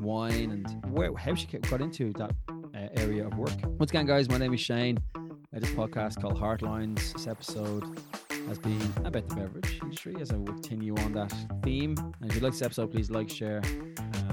[0.00, 2.32] wine and where, how she got into that
[2.74, 3.54] uh, area of work.
[3.78, 4.98] Once again, guys, my name is Shane.
[5.16, 5.20] Uh,
[5.52, 7.12] this podcast called Hartelines.
[7.14, 7.84] This episode
[8.46, 11.96] has been about the beverage industry as I continue on that theme.
[12.20, 14.25] And if you like this episode, please like, share your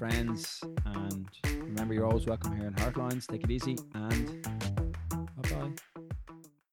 [0.00, 0.64] friends.
[0.86, 3.26] And remember, you're always welcome here in Hartelines.
[3.26, 4.42] Take it easy and
[5.36, 5.89] bye bye.